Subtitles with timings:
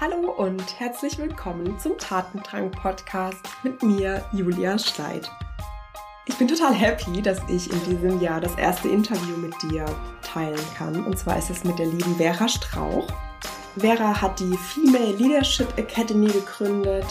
[0.00, 5.30] Hallo und herzlich willkommen zum Tatendrang-Podcast mit mir, Julia Schleit.
[6.24, 9.84] Ich bin total happy, dass ich in diesem Jahr das erste Interview mit dir
[10.22, 11.04] teilen kann.
[11.04, 13.08] Und zwar ist es mit der lieben Vera Strauch.
[13.76, 17.04] Vera hat die Female Leadership Academy gegründet,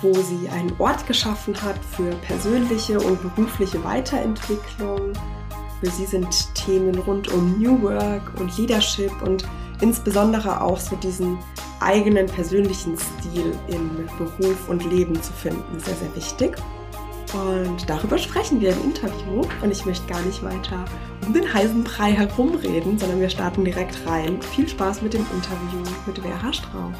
[0.00, 5.12] wo sie einen Ort geschaffen hat für persönliche und berufliche Weiterentwicklung.
[5.78, 9.44] Für sie sind Themen rund um New Work und Leadership und
[9.80, 11.38] insbesondere auch so diesen
[11.82, 16.56] eigenen persönlichen Stil in Beruf und Leben zu finden, sehr, sehr wichtig.
[17.34, 19.42] Und darüber sprechen wir im Interview.
[19.62, 20.84] Und ich möchte gar nicht weiter
[21.26, 24.42] um den heißen Brei herumreden, sondern wir starten direkt rein.
[24.42, 26.92] Viel Spaß mit dem Interview mit Vera Strauch.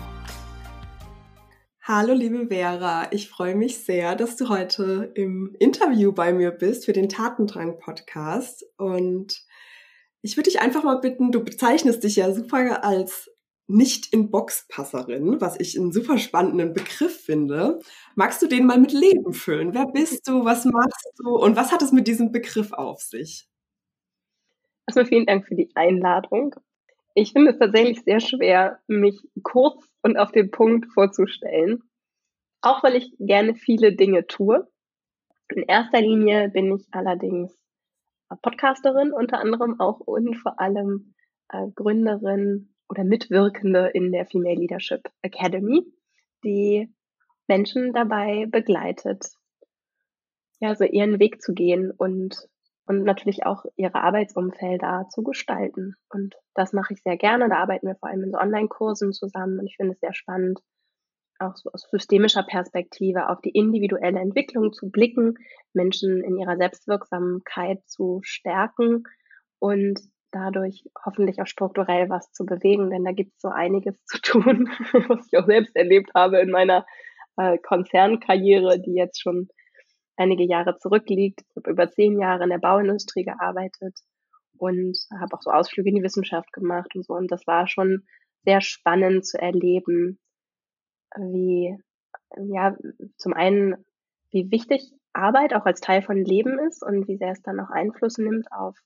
[1.83, 6.84] Hallo liebe Vera, ich freue mich sehr, dass du heute im Interview bei mir bist
[6.84, 8.64] für den Tatendrang Podcast.
[8.78, 9.44] Und
[10.22, 13.28] ich würde dich einfach mal bitten, du bezeichnest dich ja super als
[13.66, 17.80] nicht in Box Passerin, was ich einen super spannenden Begriff finde.
[18.14, 19.74] Magst du den mal mit Leben füllen?
[19.74, 20.44] Wer bist du?
[20.44, 21.36] Was machst du?
[21.36, 23.48] Und was hat es mit diesem Begriff auf sich?
[24.86, 26.54] Erstmal vielen Dank für die Einladung.
[27.14, 31.82] Ich finde es tatsächlich sehr schwer, mich kurz und auf den Punkt vorzustellen.
[32.62, 34.66] Auch weil ich gerne viele Dinge tue.
[35.48, 37.56] In erster Linie bin ich allerdings
[38.41, 41.14] Podcasterin unter anderem auch und vor allem
[41.50, 45.82] äh, Gründerin oder Mitwirkende in der Female Leadership Academy,
[46.44, 46.92] die
[47.48, 49.30] Menschen dabei begleitet,
[50.60, 52.48] ja, so ihren Weg zu gehen und,
[52.86, 55.94] und natürlich auch ihre Arbeitsumfelder zu gestalten.
[56.10, 57.48] Und das mache ich sehr gerne.
[57.48, 60.60] Da arbeiten wir vor allem in so Online-Kursen zusammen und ich finde es sehr spannend,
[61.38, 65.38] auch so aus systemischer Perspektive auf die individuelle Entwicklung zu blicken,
[65.72, 69.04] Menschen in ihrer Selbstwirksamkeit zu stärken
[69.58, 69.98] und
[70.33, 74.69] dadurch hoffentlich auch strukturell was zu bewegen, denn da gibt es so einiges zu tun,
[75.08, 76.84] was ich auch selbst erlebt habe in meiner
[77.36, 79.48] äh, Konzernkarriere, die jetzt schon
[80.16, 81.43] einige Jahre zurückliegt.
[81.48, 83.98] Ich habe über zehn Jahre in der Bauindustrie gearbeitet
[84.59, 87.14] und habe auch so Ausflüge in die Wissenschaft gemacht und so.
[87.14, 88.04] Und das war schon
[88.44, 90.19] sehr spannend zu erleben,
[91.16, 91.76] wie,
[92.37, 92.76] ja,
[93.16, 93.84] zum einen,
[94.31, 97.70] wie wichtig Arbeit auch als Teil von Leben ist und wie sehr es dann auch
[97.70, 98.76] Einfluss nimmt auf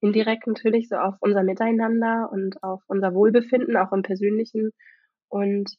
[0.00, 4.72] indirekt natürlich so auf unser Miteinander und auf unser Wohlbefinden, auch im persönlichen
[5.28, 5.76] und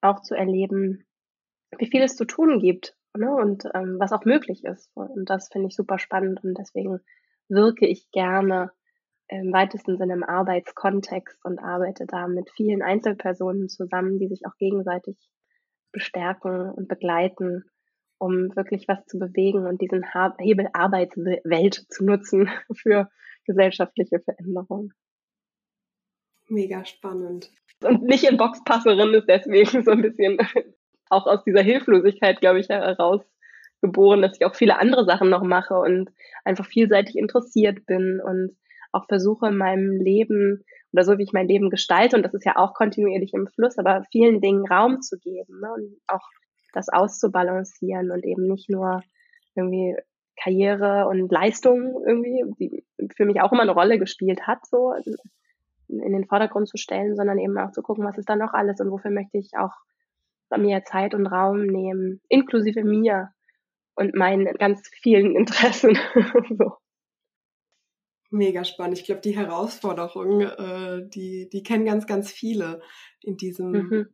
[0.00, 1.04] auch zu erleben,
[1.78, 4.90] wie viel es zu tun gibt ne, und ähm, was auch möglich ist.
[4.94, 7.00] Und das finde ich super spannend und deswegen
[7.48, 8.70] wirke ich gerne
[9.28, 14.56] im weitesten Sinne im Arbeitskontext und arbeite da mit vielen Einzelpersonen zusammen, die sich auch
[14.56, 15.16] gegenseitig
[15.92, 17.64] bestärken und begleiten,
[18.18, 20.04] um wirklich was zu bewegen und diesen
[20.38, 23.08] Hebel Arbeitswelt zu nutzen für
[23.50, 24.92] gesellschaftliche Veränderung.
[26.48, 27.50] Mega spannend.
[27.82, 30.38] Und nicht in Boxpasserin ist deswegen so ein bisschen
[31.10, 35.74] auch aus dieser Hilflosigkeit, glaube ich, herausgeboren, dass ich auch viele andere Sachen noch mache
[35.74, 36.10] und
[36.44, 38.56] einfach vielseitig interessiert bin und
[38.92, 42.44] auch versuche in meinem Leben oder so wie ich mein Leben gestalte, und das ist
[42.44, 45.72] ja auch kontinuierlich im Fluss, aber vielen Dingen Raum zu geben ne?
[45.72, 46.28] und auch
[46.72, 49.02] das auszubalancieren und eben nicht nur
[49.54, 49.96] irgendwie
[50.42, 52.84] Karriere und Leistung irgendwie, die
[53.16, 54.94] für mich auch immer eine Rolle gespielt hat, so
[55.88, 58.80] in den Vordergrund zu stellen, sondern eben auch zu gucken, was ist da noch alles
[58.80, 59.72] und wofür möchte ich auch
[60.56, 63.30] mir Zeit und Raum nehmen, inklusive mir
[63.94, 65.98] und meinen ganz vielen Interessen.
[66.58, 66.72] so.
[68.30, 68.98] Mega spannend.
[68.98, 72.80] Ich glaube, die Herausforderungen, äh, die, die kennen ganz, ganz viele
[73.20, 74.08] in diesem mhm.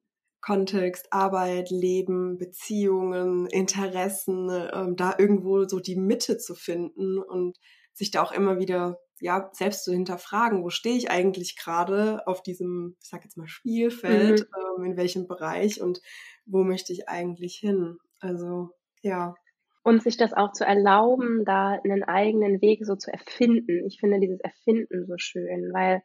[0.46, 7.58] Kontext, Arbeit, Leben, Beziehungen, Interessen, ähm, da irgendwo so die Mitte zu finden und
[7.92, 12.44] sich da auch immer wieder ja selbst zu hinterfragen, wo stehe ich eigentlich gerade auf
[12.44, 14.84] diesem, ich sag jetzt mal Spielfeld, mhm.
[14.84, 16.00] ähm, in welchem Bereich und
[16.44, 17.98] wo möchte ich eigentlich hin?
[18.20, 18.70] Also
[19.02, 19.34] ja.
[19.82, 23.84] Und sich das auch zu erlauben, da einen eigenen Weg so zu erfinden.
[23.86, 26.02] Ich finde dieses Erfinden so schön, weil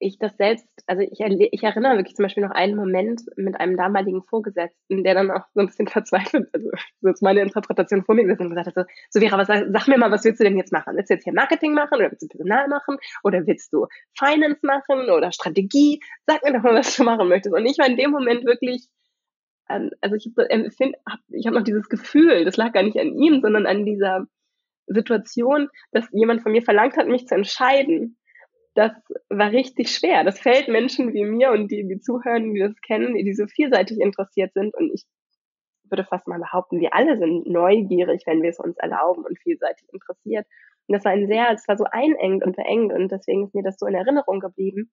[0.00, 3.76] ich das selbst, also ich, ich erinnere wirklich zum Beispiel noch einen Moment mit einem
[3.76, 8.14] damaligen Vorgesetzten, der dann auch so ein bisschen verzweifelt, also so ist meine Interpretation vor
[8.14, 10.44] mir gesessen und gesagt hat, so, so Vera, was, sag mir mal, was willst du
[10.44, 10.96] denn jetzt machen?
[10.96, 13.86] Willst du jetzt hier Marketing machen oder willst du Personal machen oder willst du
[14.16, 16.00] Finance machen oder Strategie?
[16.26, 17.54] Sag mir doch mal, was du machen möchtest.
[17.54, 18.86] Und ich war in dem Moment wirklich,
[19.68, 20.58] ähm, also ich habe
[21.30, 24.26] ich hab noch dieses Gefühl, das lag gar nicht an ihm, sondern an dieser
[24.86, 28.17] Situation, dass jemand von mir verlangt hat, mich zu entscheiden
[28.78, 28.92] das
[29.28, 30.22] war richtig schwer.
[30.22, 33.98] Das fällt Menschen wie mir und die, die zuhören, die das kennen, die so vielseitig
[33.98, 34.72] interessiert sind.
[34.76, 35.02] Und ich
[35.90, 39.88] würde fast mal behaupten, wir alle sind neugierig, wenn wir es uns erlauben und vielseitig
[39.92, 40.46] interessiert.
[40.86, 43.64] Und das war ein sehr, es war so einengt und verengt und deswegen ist mir
[43.64, 44.92] das so in Erinnerung geblieben.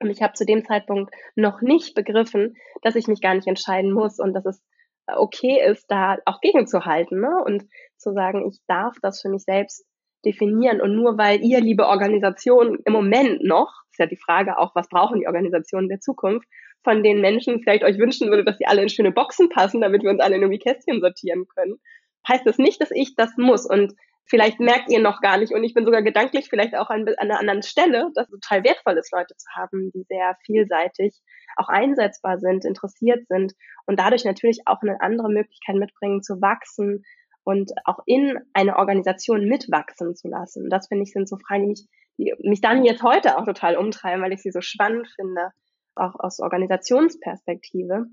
[0.00, 3.92] Und ich habe zu dem Zeitpunkt noch nicht begriffen, dass ich mich gar nicht entscheiden
[3.92, 4.62] muss und dass es
[5.06, 7.42] okay ist, da auch gegenzuhalten ne?
[7.44, 7.66] und
[7.98, 9.84] zu sagen, ich darf das für mich selbst
[10.24, 10.80] definieren.
[10.80, 14.88] Und nur weil ihr, liebe Organisation, im Moment noch, ist ja die Frage auch, was
[14.88, 16.48] brauchen die Organisationen der Zukunft,
[16.82, 20.02] von den Menschen vielleicht euch wünschen würde, dass sie alle in schöne Boxen passen, damit
[20.02, 21.78] wir uns alle in irgendwie Kästchen sortieren können,
[22.26, 23.66] heißt das nicht, dass ich das muss.
[23.66, 23.94] Und
[24.24, 27.14] vielleicht merkt ihr noch gar nicht, und ich bin sogar gedanklich vielleicht auch an, an
[27.18, 31.20] einer anderen Stelle, dass es total wertvoll ist, Leute zu haben, die sehr vielseitig
[31.56, 33.52] auch einsetzbar sind, interessiert sind
[33.86, 37.04] und dadurch natürlich auch eine andere Möglichkeit mitbringen zu wachsen
[37.50, 40.70] und auch in eine Organisation mitwachsen zu lassen.
[40.70, 41.86] Das finde ich sind so Fragen, die mich,
[42.16, 45.50] die mich dann jetzt heute auch total umtreiben, weil ich sie so spannend finde,
[45.94, 48.06] auch aus Organisationsperspektive,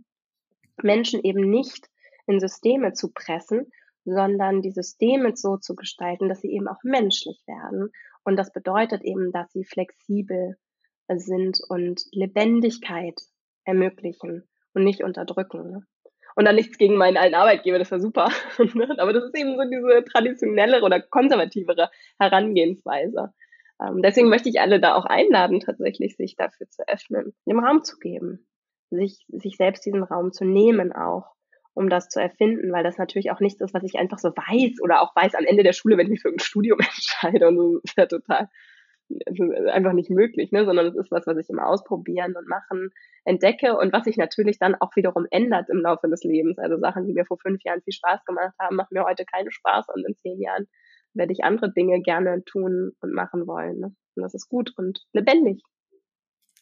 [0.82, 1.88] Menschen eben nicht
[2.26, 3.68] in Systeme zu pressen
[4.08, 7.92] sondern die Systeme so zu gestalten, dass sie eben auch menschlich werden.
[8.24, 10.56] Und das bedeutet eben, dass sie flexibel
[11.14, 13.20] sind und Lebendigkeit
[13.66, 15.86] ermöglichen und nicht unterdrücken.
[16.38, 18.30] Und dann nichts gegen meinen alten Arbeitgeber, das war super.
[19.00, 21.90] Aber das ist eben so diese traditionellere oder konservativere
[22.20, 23.34] Herangehensweise.
[23.82, 27.84] Ähm, deswegen möchte ich alle da auch einladen, tatsächlich sich dafür zu öffnen, dem Raum
[27.84, 28.46] zu geben,
[28.92, 31.36] sich, sich selbst diesen Raum zu nehmen auch
[31.74, 34.82] um das zu erfinden, weil das natürlich auch nichts ist, was ich einfach so weiß
[34.82, 37.58] oder auch weiß am Ende der Schule, wenn ich mich für ein Studium entscheide und
[37.58, 38.50] so ist ja total
[39.72, 40.66] einfach nicht möglich, ne?
[40.66, 42.90] sondern es ist was, was ich im Ausprobieren und Machen
[43.24, 46.58] entdecke und was sich natürlich dann auch wiederum ändert im Laufe des Lebens.
[46.58, 49.52] Also Sachen, die mir vor fünf Jahren viel Spaß gemacht haben, machen mir heute keinen
[49.52, 50.68] Spaß und in zehn Jahren
[51.14, 53.80] werde ich andere Dinge gerne tun und machen wollen.
[53.80, 53.96] Ne?
[54.16, 55.62] Und das ist gut und lebendig.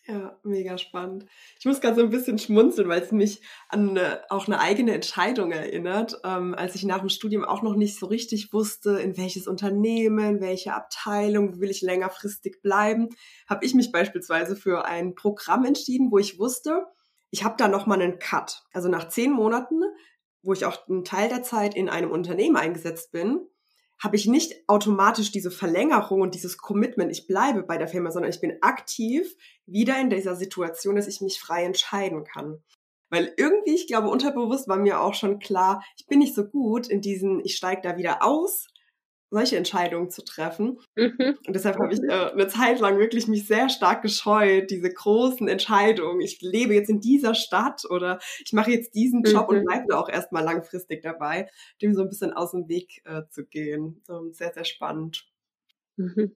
[0.07, 1.25] Ja, mega spannend.
[1.59, 4.93] Ich muss gerade so ein bisschen schmunzeln, weil es mich an eine, auch eine eigene
[4.93, 9.17] Entscheidung erinnert, ähm, als ich nach dem Studium auch noch nicht so richtig wusste, in
[9.17, 13.09] welches Unternehmen, welche Abteilung will ich längerfristig bleiben,
[13.49, 16.85] habe ich mich beispielsweise für ein Programm entschieden, wo ich wusste,
[17.31, 18.63] ich habe da noch mal einen Cut.
[18.73, 19.81] Also nach zehn Monaten,
[20.43, 23.39] wo ich auch einen Teil der Zeit in einem Unternehmen eingesetzt bin,
[24.01, 28.31] habe ich nicht automatisch diese Verlängerung und dieses Commitment, ich bleibe bei der Firma, sondern
[28.31, 32.61] ich bin aktiv wieder in dieser Situation, dass ich mich frei entscheiden kann.
[33.09, 36.87] Weil irgendwie, ich glaube, unterbewusst war mir auch schon klar, ich bin nicht so gut
[36.87, 38.67] in diesen, ich steige da wieder aus,
[39.29, 40.79] solche Entscheidungen zu treffen.
[40.95, 41.37] Mhm.
[41.45, 45.47] Und deshalb habe ich äh, eine Zeit lang wirklich mich sehr stark gescheut, diese großen
[45.47, 46.21] Entscheidungen.
[46.21, 49.57] Ich lebe jetzt in dieser Stadt oder ich mache jetzt diesen Job mhm.
[49.57, 51.49] und bleibe da auch erstmal langfristig dabei,
[51.81, 54.03] dem so ein bisschen aus dem Weg äh, zu gehen.
[54.09, 55.27] Ähm, sehr, sehr spannend.
[55.97, 56.35] Mhm.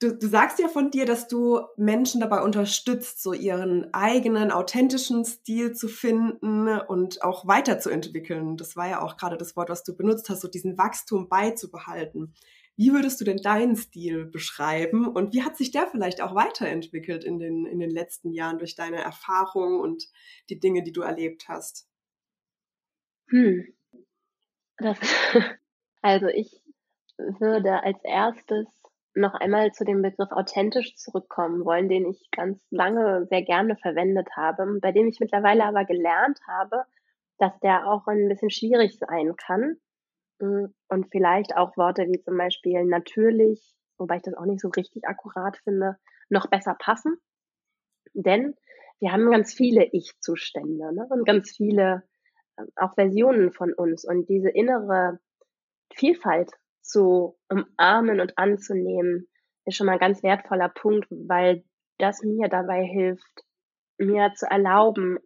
[0.00, 5.24] Du, du sagst ja von dir, dass du Menschen dabei unterstützt, so ihren eigenen authentischen
[5.24, 8.56] Stil zu finden und auch weiterzuentwickeln.
[8.56, 12.32] Das war ja auch gerade das Wort, was du benutzt hast, so diesen Wachstum beizubehalten.
[12.76, 17.24] Wie würdest du denn deinen Stil beschreiben und wie hat sich der vielleicht auch weiterentwickelt
[17.24, 20.08] in den, in den letzten Jahren durch deine Erfahrungen und
[20.48, 21.88] die Dinge, die du erlebt hast?
[23.30, 23.74] Hm.
[24.76, 24.96] Das,
[26.02, 26.62] also ich
[27.16, 28.68] würde als erstes
[29.18, 34.28] noch einmal zu dem Begriff authentisch zurückkommen wollen, den ich ganz lange sehr gerne verwendet
[34.36, 36.84] habe, bei dem ich mittlerweile aber gelernt habe,
[37.38, 39.76] dass der auch ein bisschen schwierig sein kann
[40.40, 44.68] mm, und vielleicht auch Worte wie zum Beispiel natürlich, wobei ich das auch nicht so
[44.68, 45.96] richtig akkurat finde,
[46.28, 47.16] noch besser passen.
[48.14, 48.54] Denn
[49.00, 51.06] wir haben ganz viele Ich-Zustände ne?
[51.10, 52.02] und ganz viele
[52.56, 55.20] äh, auch Versionen von uns und diese innere
[55.94, 56.52] Vielfalt
[56.88, 59.28] zu umarmen und anzunehmen,
[59.66, 61.64] ist schon mal ein ganz wertvoller Punkt, weil
[61.98, 63.44] das mir dabei hilft,
[63.98, 65.18] mir zu erlauben,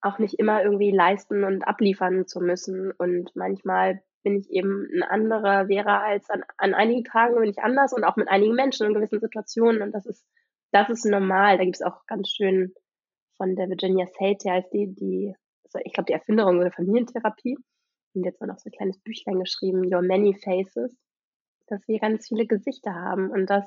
[0.00, 2.92] auch nicht immer irgendwie leisten und abliefern zu müssen.
[2.92, 7.58] Und manchmal bin ich eben ein anderer wäre als an, an einigen Tagen bin ich
[7.58, 9.82] anders und auch mit einigen Menschen in gewissen Situationen.
[9.82, 10.24] Und das ist,
[10.72, 11.58] das ist normal.
[11.58, 12.72] Da gibt es auch ganz schön
[13.36, 15.34] von der Virginia Sate, die heißt die, die,
[15.84, 17.58] ich glaube, die Erfinderung der Familientherapie
[18.14, 20.96] und jetzt noch so ein kleines Büchlein geschrieben, Your Many Faces,
[21.66, 23.64] dass wir ganz viele Gesichter haben und das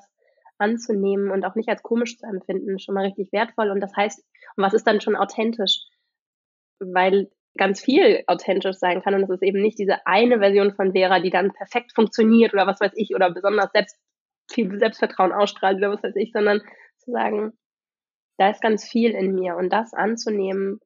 [0.57, 3.71] anzunehmen und auch nicht als komisch zu empfinden, schon mal richtig wertvoll.
[3.71, 4.23] Und das heißt,
[4.55, 5.79] was ist dann schon authentisch?
[6.79, 10.93] Weil ganz viel authentisch sein kann und es ist eben nicht diese eine Version von
[10.93, 13.97] Vera, die dann perfekt funktioniert oder was weiß ich oder besonders selbst
[14.51, 16.61] viel Selbstvertrauen ausstrahlt oder was weiß ich, sondern
[16.97, 17.53] zu sagen,
[18.37, 20.79] da ist ganz viel in mir und das anzunehmen,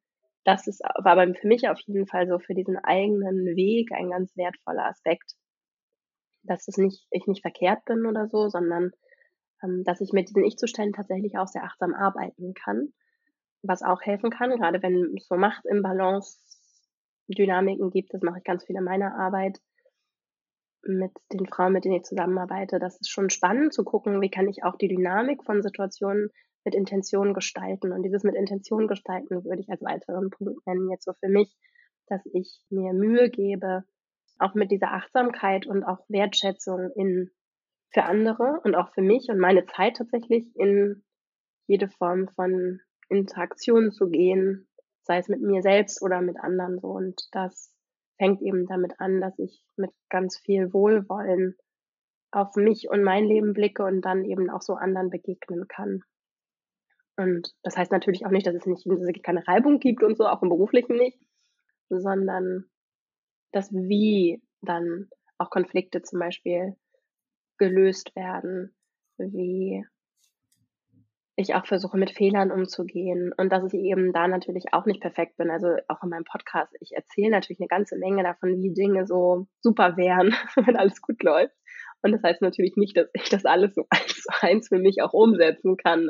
[0.48, 4.12] das ist, war aber für mich auf jeden Fall so für diesen eigenen Weg ein
[4.12, 5.34] ganz wertvoller Aspekt,
[6.44, 8.92] dass es nicht, ich nicht verkehrt bin oder so, sondern
[9.62, 12.94] ähm, dass ich mit diesen Ich-Zuständen tatsächlich auch sehr achtsam arbeiten kann,
[13.62, 16.40] was auch helfen kann, gerade wenn es so Macht im Balance
[17.28, 19.60] Dynamiken gibt, das mache ich ganz viel in meiner Arbeit
[20.84, 22.80] mit den Frauen, mit denen ich zusammenarbeite.
[22.80, 26.30] Das ist schon spannend zu gucken, wie kann ich auch die Dynamik von Situationen
[26.68, 27.94] mit Intention gestalten.
[27.94, 31.56] Und dieses mit Intention gestalten würde ich als weiteren Punkt nennen, jetzt so für mich,
[32.08, 33.86] dass ich mir Mühe gebe,
[34.38, 37.32] auch mit dieser Achtsamkeit und auch Wertschätzung in
[37.94, 41.06] für andere und auch für mich und meine Zeit tatsächlich in
[41.68, 44.68] jede Form von Interaktion zu gehen,
[45.04, 46.90] sei es mit mir selbst oder mit anderen so.
[46.90, 47.74] Und das
[48.18, 51.56] fängt eben damit an, dass ich mit ganz viel Wohlwollen
[52.32, 56.04] auf mich und mein Leben blicke und dann eben auch so anderen begegnen kann.
[57.18, 60.18] Und das heißt natürlich auch nicht, dass es nicht dass es keine Reibung gibt und
[60.18, 61.20] so, auch im beruflichen nicht,
[61.90, 62.66] sondern
[63.52, 66.76] das Wie dann auch Konflikte zum Beispiel
[67.58, 68.76] gelöst werden,
[69.18, 69.84] wie
[71.40, 75.38] ich auch versuche, mit Fehlern umzugehen und dass ich eben da natürlich auch nicht perfekt
[75.38, 75.52] bin.
[75.52, 79.48] Also auch in meinem Podcast, ich erzähle natürlich eine ganze Menge davon, wie Dinge so
[79.62, 81.54] super wären, wenn alles gut läuft.
[82.02, 85.02] Und das heißt natürlich nicht, dass ich das alles so eins zu eins für mich
[85.02, 86.10] auch umsetzen kann.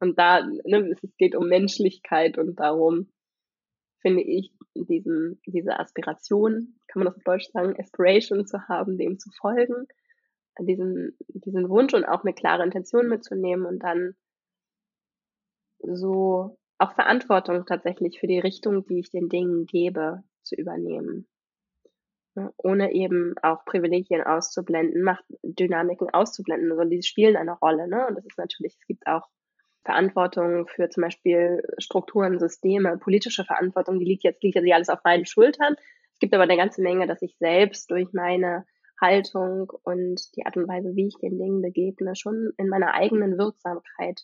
[0.00, 3.10] Und da, ne, es geht um Menschlichkeit und darum,
[4.00, 9.18] finde ich, diesen, diese Aspiration, kann man das auf Deutsch sagen, Aspiration zu haben, dem
[9.18, 9.86] zu folgen,
[10.60, 14.14] diesen, diesen Wunsch und auch eine klare Intention mitzunehmen und dann
[15.80, 21.26] so auch Verantwortung tatsächlich für die Richtung, die ich den Dingen gebe, zu übernehmen.
[22.56, 26.70] ohne eben auch Privilegien auszublenden, Machtdynamiken auszublenden.
[26.70, 27.88] Also die spielen eine Rolle.
[27.88, 28.06] Ne?
[28.06, 29.26] Und das ist natürlich, es gibt auch
[29.84, 35.02] Verantwortung für zum Beispiel Strukturen, Systeme, politische Verantwortung, die liegt jetzt, liegt ja alles auf
[35.04, 35.76] meinen Schultern.
[36.12, 38.64] Es gibt aber eine ganze Menge, dass ich selbst durch meine
[39.00, 43.38] Haltung und die Art und Weise, wie ich den Dingen begegne, schon in meiner eigenen
[43.38, 44.22] Wirksamkeit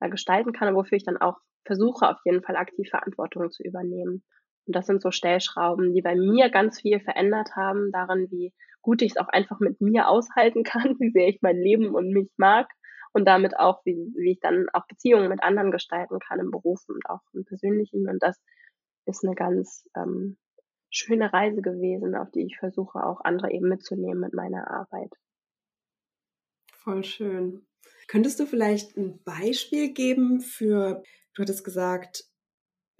[0.00, 4.24] äh, gestalten kann, wofür ich dann auch versuche, auf jeden Fall aktiv Verantwortung zu übernehmen.
[4.66, 9.02] Und das sind so Stellschrauben, die bei mir ganz viel verändert haben, darin, wie gut
[9.02, 12.30] ich es auch einfach mit mir aushalten kann, wie sehr ich mein Leben und mich
[12.36, 12.68] mag
[13.16, 16.86] und damit auch, wie, wie ich dann auch Beziehungen mit anderen gestalten kann im Beruf
[16.86, 18.06] und auch im persönlichen.
[18.10, 18.38] Und das
[19.06, 20.36] ist eine ganz ähm,
[20.90, 25.14] schöne Reise gewesen, auf die ich versuche, auch andere eben mitzunehmen mit meiner Arbeit.
[26.74, 27.66] Voll schön.
[28.06, 32.24] Könntest du vielleicht ein Beispiel geben für, du hattest gesagt,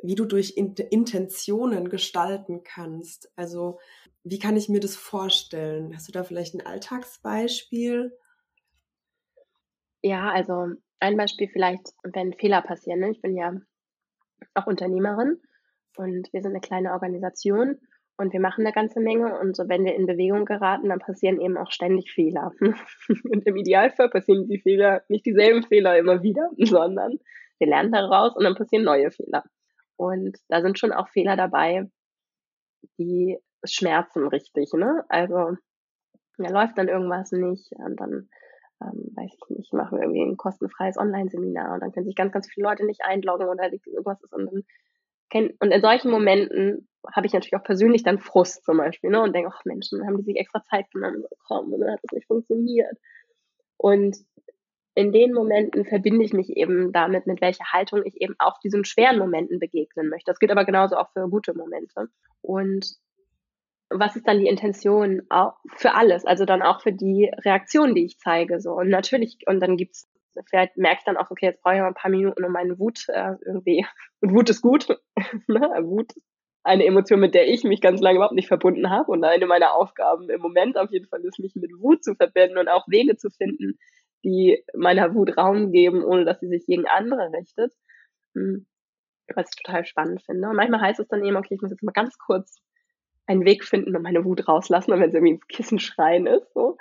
[0.02, 3.30] wie du durch Intentionen gestalten kannst?
[3.36, 3.80] Also,
[4.24, 5.94] wie kann ich mir das vorstellen?
[5.94, 8.16] Hast du da vielleicht ein Alltagsbeispiel?
[10.06, 10.68] Ja, also
[11.00, 13.00] ein Beispiel vielleicht, wenn Fehler passieren.
[13.00, 13.10] Ne?
[13.10, 13.54] Ich bin ja
[14.54, 15.40] auch Unternehmerin
[15.96, 17.80] und wir sind eine kleine Organisation
[18.16, 21.40] und wir machen eine ganze Menge und so wenn wir in Bewegung geraten, dann passieren
[21.40, 22.52] eben auch ständig Fehler.
[22.60, 27.18] und im Idealfall passieren die Fehler, nicht dieselben Fehler immer wieder, sondern
[27.58, 29.42] wir lernen daraus und dann passieren neue Fehler.
[29.96, 31.90] Und da sind schon auch Fehler dabei,
[32.96, 35.04] die schmerzen richtig, ne?
[35.08, 35.56] Also
[36.38, 38.28] da läuft dann irgendwas nicht und dann
[38.82, 42.32] ähm, weiß ich nicht, machen wir irgendwie ein kostenfreies Online-Seminar und dann können sich ganz,
[42.32, 44.64] ganz viele Leute nicht einloggen oder irgendwas ist und dann
[45.32, 49.34] und in solchen Momenten habe ich natürlich auch persönlich dann Frust zum Beispiel, ne, und
[49.34, 52.12] denke, ach Mensch, dann haben die sich extra Zeit genommen, komm, und dann hat das
[52.12, 52.96] nicht funktioniert.
[53.76, 54.16] Und
[54.94, 58.84] in den Momenten verbinde ich mich eben damit, mit welcher Haltung ich eben auch diesen
[58.84, 60.30] schweren Momenten begegnen möchte.
[60.30, 62.08] Das gilt aber genauso auch für gute Momente.
[62.40, 62.96] Und
[63.90, 68.04] was ist dann die Intention auch für alles, also dann auch für die Reaktion, die
[68.04, 68.60] ich zeige.
[68.60, 68.72] So.
[68.72, 70.08] Und natürlich, und dann gibt's,
[70.48, 72.78] vielleicht merke ich dann auch, okay, jetzt brauche ich mal ein paar Minuten, um meine
[72.78, 73.86] Wut äh, irgendwie,
[74.20, 74.88] und Wut ist gut,
[75.46, 75.60] ne?
[75.82, 76.12] Wut
[76.66, 79.12] eine Emotion, mit der ich mich ganz lange überhaupt nicht verbunden habe.
[79.12, 82.58] Und eine meiner Aufgaben im Moment auf jeden Fall ist, mich mit Wut zu verbinden
[82.58, 83.78] und auch Wege zu finden,
[84.24, 87.72] die meiner Wut Raum geben, ohne dass sie sich gegen andere richtet.
[88.34, 88.66] Hm.
[89.32, 90.48] Was ich total spannend finde.
[90.48, 92.60] Und manchmal heißt es dann eben, okay, ich muss jetzt mal ganz kurz
[93.26, 96.76] einen Weg finden und meine Wut rauslassen, wenn es irgendwie ins Kissen schreien ist, so.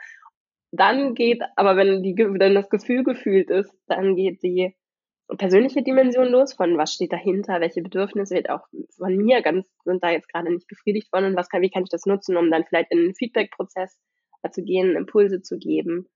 [0.71, 4.75] Dann geht, aber wenn die, wenn das Gefühl gefühlt ist, dann geht die
[5.37, 10.03] persönliche Dimension los, von was steht dahinter, welche Bedürfnisse wird auch von mir ganz, sind
[10.03, 12.51] da jetzt gerade nicht befriedigt worden und was kann, wie kann ich das nutzen, um
[12.51, 13.99] dann vielleicht in einen Feedback-Prozess
[14.51, 16.07] zu gehen, Impulse zu geben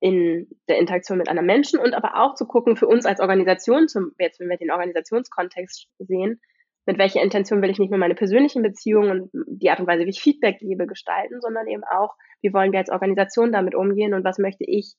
[0.00, 3.86] in der Interaktion mit anderen Menschen und aber auch zu gucken für uns als Organisation,
[3.86, 6.40] zum, jetzt wenn wir den Organisationskontext sehen,
[6.84, 10.04] mit welcher Intention will ich nicht nur meine persönlichen Beziehungen und die Art und Weise,
[10.04, 14.14] wie ich Feedback gebe, gestalten, sondern eben auch, wie wollen wir als Organisation damit umgehen
[14.14, 14.94] und was möchte ich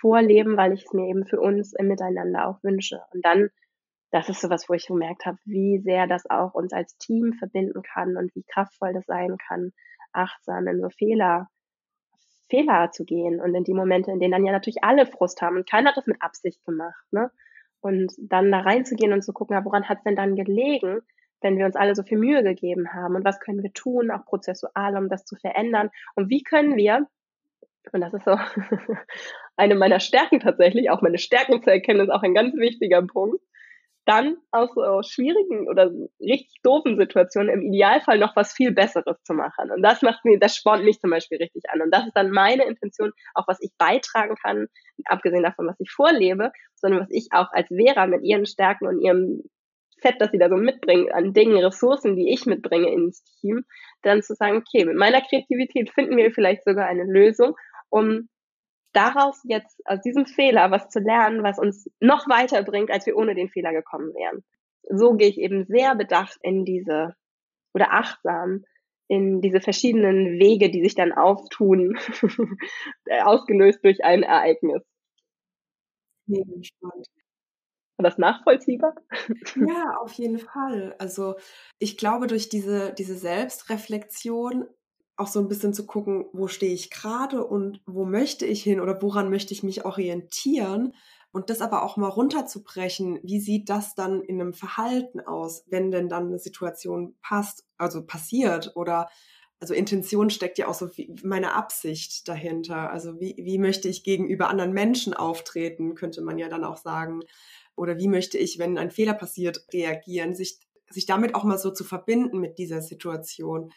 [0.00, 3.00] vorleben, weil ich es mir eben für uns im Miteinander auch wünsche.
[3.12, 3.50] Und dann,
[4.10, 7.82] das ist sowas, wo ich gemerkt habe, wie sehr das auch uns als Team verbinden
[7.82, 9.72] kann und wie kraftvoll das sein kann,
[10.12, 11.48] achtsam in so Fehler,
[12.48, 15.56] Fehler zu gehen und in die Momente, in denen dann ja natürlich alle Frust haben
[15.56, 17.30] und keiner hat das mit Absicht gemacht, ne?
[17.80, 21.02] Und dann da reinzugehen und zu gucken, ja, woran hat es denn dann gelegen?
[21.46, 24.24] Wenn wir uns alle so viel Mühe gegeben haben und was können wir tun, auch
[24.24, 27.06] prozessual, um das zu verändern und wie können wir,
[27.92, 28.36] und das ist so
[29.56, 33.40] eine meiner Stärken tatsächlich, auch meine Stärken zu erkennen, ist auch ein ganz wichtiger Punkt
[34.06, 39.34] dann aus so schwierigen oder richtig doofen Situationen im Idealfall noch was viel Besseres zu
[39.34, 39.72] machen.
[39.72, 41.82] Und das macht mir, das spornt mich zum Beispiel richtig an.
[41.82, 44.68] Und das ist dann meine Intention, auch was ich beitragen kann,
[45.06, 49.00] abgesehen davon, was ich vorlebe, sondern was ich auch als Vera mit ihren Stärken und
[49.00, 49.42] ihrem
[50.02, 53.64] Set, das sie da so mitbringt, an Dingen, Ressourcen, die ich mitbringe ins Team,
[54.02, 57.56] dann zu sagen, okay, mit meiner Kreativität finden wir vielleicht sogar eine Lösung,
[57.88, 58.28] um
[58.92, 63.16] daraus jetzt aus diesem Fehler was zu lernen, was uns noch weiter bringt, als wir
[63.16, 64.42] ohne den Fehler gekommen wären.
[64.88, 67.14] So gehe ich eben sehr bedacht in diese
[67.74, 68.64] oder achtsam
[69.08, 71.96] in diese verschiedenen Wege, die sich dann auftun,
[73.22, 74.82] ausgelöst durch ein Ereignis.
[76.26, 77.06] Mega spannend.
[77.96, 78.94] War das nachvollziehbar?
[79.58, 80.94] Ja, auf jeden Fall.
[80.98, 81.36] Also
[81.78, 84.66] ich glaube, durch diese, diese Selbstreflexion
[85.16, 88.80] auch so ein bisschen zu gucken, wo stehe ich gerade und wo möchte ich hin
[88.80, 90.92] oder woran möchte ich mich orientieren
[91.32, 93.18] und das aber auch mal runterzubrechen.
[93.22, 98.04] Wie sieht das dann in einem Verhalten aus, wenn denn dann eine Situation passt, also
[98.04, 99.08] passiert oder
[99.58, 102.90] also Intention steckt ja auch so wie meine Absicht dahinter.
[102.90, 107.20] Also wie, wie möchte ich gegenüber anderen Menschen auftreten, könnte man ja dann auch sagen.
[107.76, 110.58] Oder wie möchte ich, wenn ein Fehler passiert, reagieren, sich,
[110.90, 113.72] sich damit auch mal so zu verbinden mit dieser Situation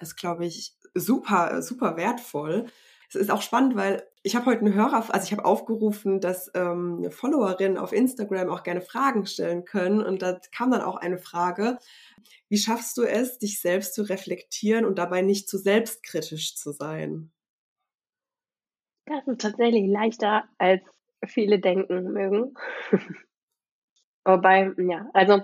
[0.00, 2.66] ist, glaube ich, super, super wertvoll.
[3.08, 6.50] Es ist auch spannend, weil ich habe heute einen Hörer, also ich habe aufgerufen, dass
[6.54, 10.02] ähm, Followerinnen auf Instagram auch gerne Fragen stellen können.
[10.02, 11.78] Und da kam dann auch eine Frage,
[12.48, 17.32] wie schaffst du es, dich selbst zu reflektieren und dabei nicht zu selbstkritisch zu sein?
[19.06, 20.82] Das ist tatsächlich leichter, als
[21.26, 22.54] viele denken mögen.
[24.24, 25.42] Wobei, ja, also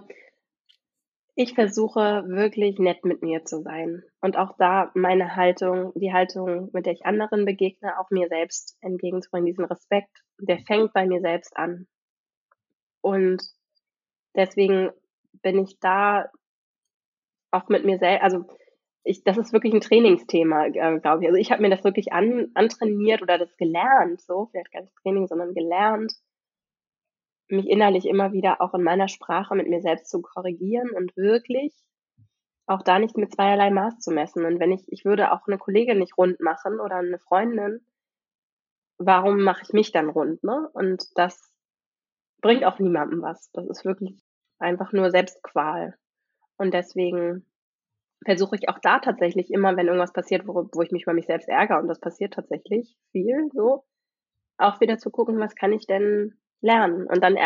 [1.37, 6.71] ich versuche wirklich nett mit mir zu sein und auch da meine Haltung, die Haltung,
[6.73, 11.21] mit der ich anderen begegne, auch mir selbst entgegenzubringen, diesen Respekt, der fängt bei mir
[11.21, 11.89] selbst an.
[13.01, 13.43] Und
[14.37, 14.91] deswegen
[15.43, 16.31] bin ich da
[17.51, 18.45] auch mit mir selbst, also
[19.03, 21.29] ich, das ist wirklich ein Trainingsthema, äh, glaube ich.
[21.29, 24.95] Also ich habe mir das wirklich an, antrainiert oder das gelernt, so, vielleicht gar nicht
[25.03, 26.13] Training, sondern gelernt,
[27.49, 31.75] mich innerlich immer wieder auch in meiner Sprache mit mir selbst zu korrigieren und wirklich
[32.67, 34.45] auch da nicht mit zweierlei Maß zu messen.
[34.45, 37.87] Und wenn ich, ich würde auch eine Kollegin nicht rund machen oder eine Freundin,
[38.99, 40.69] warum mache ich mich dann rund, ne?
[40.73, 41.53] Und das
[42.41, 43.51] bringt auch niemandem was.
[43.53, 44.23] Das ist wirklich
[44.59, 45.95] einfach nur Selbstqual.
[46.57, 47.47] Und deswegen
[48.25, 51.27] versuche ich auch da tatsächlich immer, wenn irgendwas passiert, wo, wo ich mich über mich
[51.27, 53.85] selbst ärgere, und das passiert tatsächlich viel so,
[54.57, 57.07] auch wieder zu gucken, was kann ich denn lernen.
[57.07, 57.37] Und dann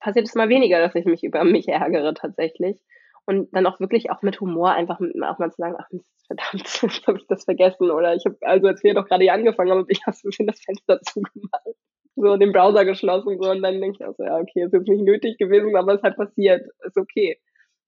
[0.00, 2.78] passiert es mal weniger, dass ich mich über mich ärgere tatsächlich.
[3.24, 5.88] Und dann auch wirklich auch mit Humor einfach auch mal zu sagen, ach
[6.26, 7.90] verdammt, jetzt habe ich das vergessen.
[7.90, 10.60] Oder ich habe, also als wir doch gerade hier angefangen haben, ich habe so das
[10.60, 11.76] Fenster zugemacht.
[12.14, 13.38] So den Browser geschlossen.
[13.40, 15.94] So, und dann denke ich auch so, ja, okay, ist jetzt nicht nötig gewesen, aber
[15.94, 16.62] es hat passiert.
[16.84, 17.38] Ist okay.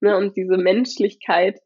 [0.00, 0.16] Ne?
[0.16, 1.58] Und diese Menschlichkeit,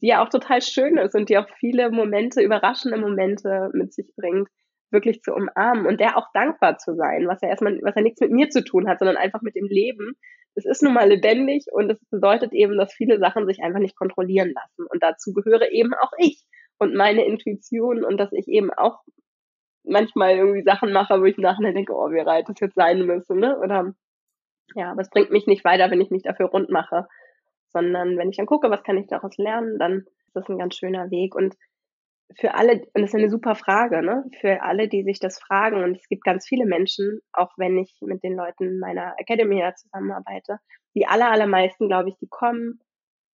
[0.00, 4.12] die ja auch total schön ist und die auch viele Momente, überraschende Momente mit sich
[4.16, 4.48] bringt,
[4.90, 8.20] wirklich zu umarmen und der auch dankbar zu sein, was ja erstmal, was ja nichts
[8.20, 10.14] mit mir zu tun hat, sondern einfach mit dem Leben.
[10.54, 13.96] Es ist nun mal lebendig und es bedeutet eben, dass viele Sachen sich einfach nicht
[13.96, 14.86] kontrollieren lassen.
[14.88, 16.44] Und dazu gehöre eben auch ich
[16.78, 19.02] und meine Intuition und dass ich eben auch
[19.84, 23.36] manchmal irgendwie Sachen mache, wo ich nachher denke, oh, wie reit das jetzt sein müsste,
[23.36, 23.58] ne?
[23.58, 23.94] Oder
[24.74, 27.06] ja, aber es bringt mich nicht weiter, wenn ich mich dafür rund mache.
[27.68, 30.76] Sondern wenn ich dann gucke, was kann ich daraus lernen, dann ist das ein ganz
[30.76, 31.34] schöner Weg.
[31.34, 31.54] Und
[32.34, 34.24] für alle, und das ist eine super Frage, ne?
[34.40, 37.96] Für alle, die sich das fragen, und es gibt ganz viele Menschen, auch wenn ich
[38.00, 40.58] mit den Leuten meiner Academy ja zusammenarbeite,
[40.94, 42.80] die aller, allermeisten, glaube ich, die kommen,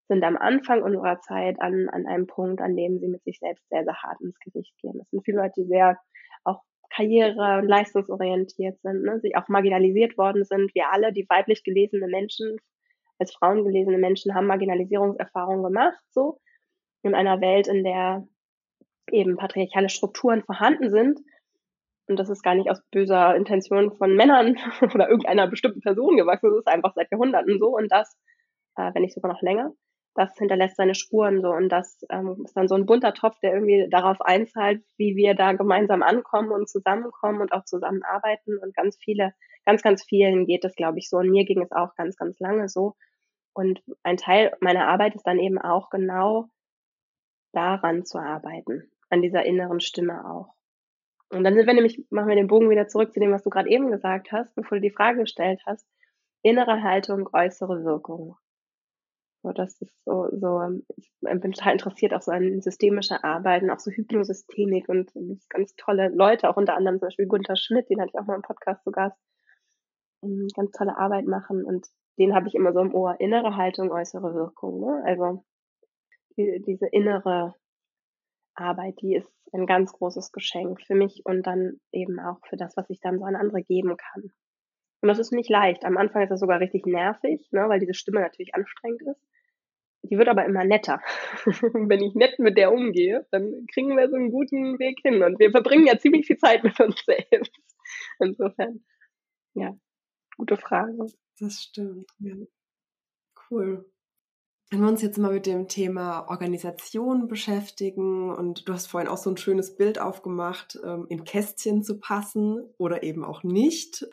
[0.08, 3.66] sind am Anfang unserer Zeit an, an einem Punkt, an dem sie mit sich selbst
[3.70, 4.98] sehr, sehr hart ins Gericht gehen.
[4.98, 5.96] Das sind viele Leute, die sehr
[6.44, 9.20] auch karriere- und leistungsorientiert sind, ne?
[9.20, 10.74] sie auch marginalisiert worden sind.
[10.74, 12.58] Wir alle, die weiblich gelesene Menschen,
[13.18, 16.38] als Frauen gelesene Menschen, haben Marginalisierungserfahrungen gemacht, so
[17.02, 18.26] in einer Welt, in der
[19.10, 21.20] eben patriarchale Strukturen vorhanden sind.
[22.08, 24.56] Und das ist gar nicht aus böser Intention von Männern
[24.94, 26.50] oder irgendeiner bestimmten Person gewachsen.
[26.50, 27.76] Das ist einfach seit Jahrhunderten so.
[27.76, 28.16] Und das,
[28.76, 29.72] äh, wenn nicht sogar noch länger,
[30.14, 31.50] das hinterlässt seine Spuren so.
[31.50, 35.34] Und das ähm, ist dann so ein bunter Topf, der irgendwie darauf einzahlt, wie wir
[35.34, 38.58] da gemeinsam ankommen und zusammenkommen und auch zusammenarbeiten.
[38.58, 39.32] Und ganz viele,
[39.64, 41.18] ganz, ganz vielen geht es, glaube ich, so.
[41.18, 42.94] Und mir ging es auch ganz, ganz lange so.
[43.54, 46.48] Und ein Teil meiner Arbeit ist dann eben auch genau
[47.52, 50.54] daran zu arbeiten an dieser inneren Stimme auch.
[51.30, 53.50] Und dann sind wir nämlich, machen wir den Bogen wieder zurück zu dem, was du
[53.50, 55.86] gerade eben gesagt hast, bevor du die Frage gestellt hast.
[56.42, 58.36] Innere Haltung, äußere Wirkung.
[59.42, 60.60] So, das ist so, so,
[60.96, 65.10] ich bin total interessiert auch so an systemischer Arbeiten, auch so Hypnosystemik und
[65.48, 68.36] ganz tolle Leute, auch unter anderem zum Beispiel Gunther Schmidt, den hatte ich auch mal
[68.36, 69.18] im Podcast zu Gast,
[70.54, 74.32] ganz tolle Arbeit machen und den habe ich immer so im Ohr, innere Haltung, äußere
[74.34, 74.80] Wirkung.
[74.80, 75.02] Ne?
[75.04, 75.44] Also
[76.36, 77.54] die, diese innere
[78.54, 82.76] Arbeit, die ist ein ganz großes Geschenk für mich und dann eben auch für das,
[82.76, 84.32] was ich dann so an andere geben kann.
[85.02, 85.84] Und das ist nicht leicht.
[85.84, 89.20] Am Anfang ist das sogar richtig nervig, ne, weil diese Stimme natürlich anstrengend ist.
[90.04, 91.00] Die wird aber immer netter.
[91.44, 95.22] Wenn ich nett mit der umgehe, dann kriegen wir so einen guten Weg hin.
[95.22, 97.52] Und wir verbringen ja ziemlich viel Zeit mit uns selbst.
[98.18, 98.84] Insofern,
[99.54, 99.76] ja,
[100.36, 101.06] gute Frage.
[101.38, 102.34] Das stimmt, ja.
[103.50, 103.91] Cool.
[104.72, 109.18] Wenn wir uns jetzt mal mit dem Thema Organisation beschäftigen und du hast vorhin auch
[109.18, 114.06] so ein schönes Bild aufgemacht, ähm, in Kästchen zu passen oder eben auch nicht,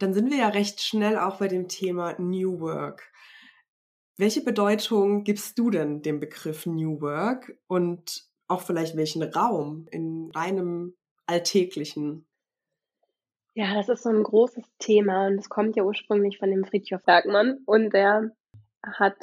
[0.00, 3.12] dann sind wir ja recht schnell auch bei dem Thema New Work.
[4.16, 10.32] Welche Bedeutung gibst du denn dem Begriff New Work und auch vielleicht welchen Raum in
[10.32, 12.26] deinem alltäglichen?
[13.54, 17.04] Ja, das ist so ein großes Thema und es kommt ja ursprünglich von dem Friedhof
[17.04, 18.32] Bergmann und der
[18.82, 19.16] hat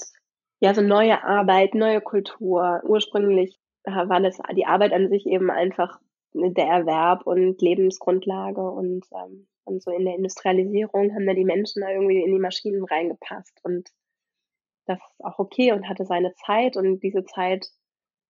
[0.59, 2.81] ja so neue Arbeit, neue Kultur.
[2.83, 5.99] Ursprünglich war das die Arbeit an sich eben einfach
[6.33, 11.81] der Erwerb und Lebensgrundlage und ähm, und so in der Industrialisierung haben da die Menschen
[11.81, 13.59] da irgendwie in die Maschinen reingepasst.
[13.63, 13.89] Und
[14.85, 16.75] das ist auch okay und hatte seine Zeit.
[16.75, 17.67] Und diese Zeit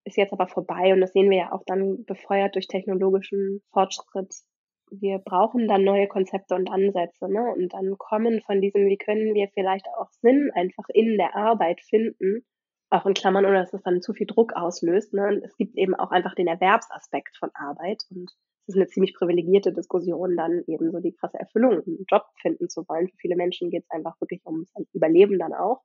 [0.03, 0.93] ist jetzt aber vorbei.
[0.93, 4.35] Und das sehen wir ja auch dann befeuert durch technologischen Fortschritt.
[4.91, 7.31] Wir brauchen dann neue Konzepte und Ansätze.
[7.31, 7.53] Ne?
[7.55, 11.81] Und dann kommen von diesem, wie können wir vielleicht auch Sinn einfach in der Arbeit
[11.81, 12.45] finden,
[12.89, 15.13] auch in Klammern, ohne dass es dann zu viel Druck auslöst.
[15.13, 15.27] Ne?
[15.27, 18.03] Und es gibt eben auch einfach den Erwerbsaspekt von Arbeit.
[18.09, 18.31] Und
[18.69, 22.87] ist eine ziemlich privilegierte Diskussion, dann eben so die krasse Erfüllung einen Job finden zu
[22.87, 23.09] wollen.
[23.09, 25.81] Für viele Menschen geht es einfach wirklich ums Überleben dann auch.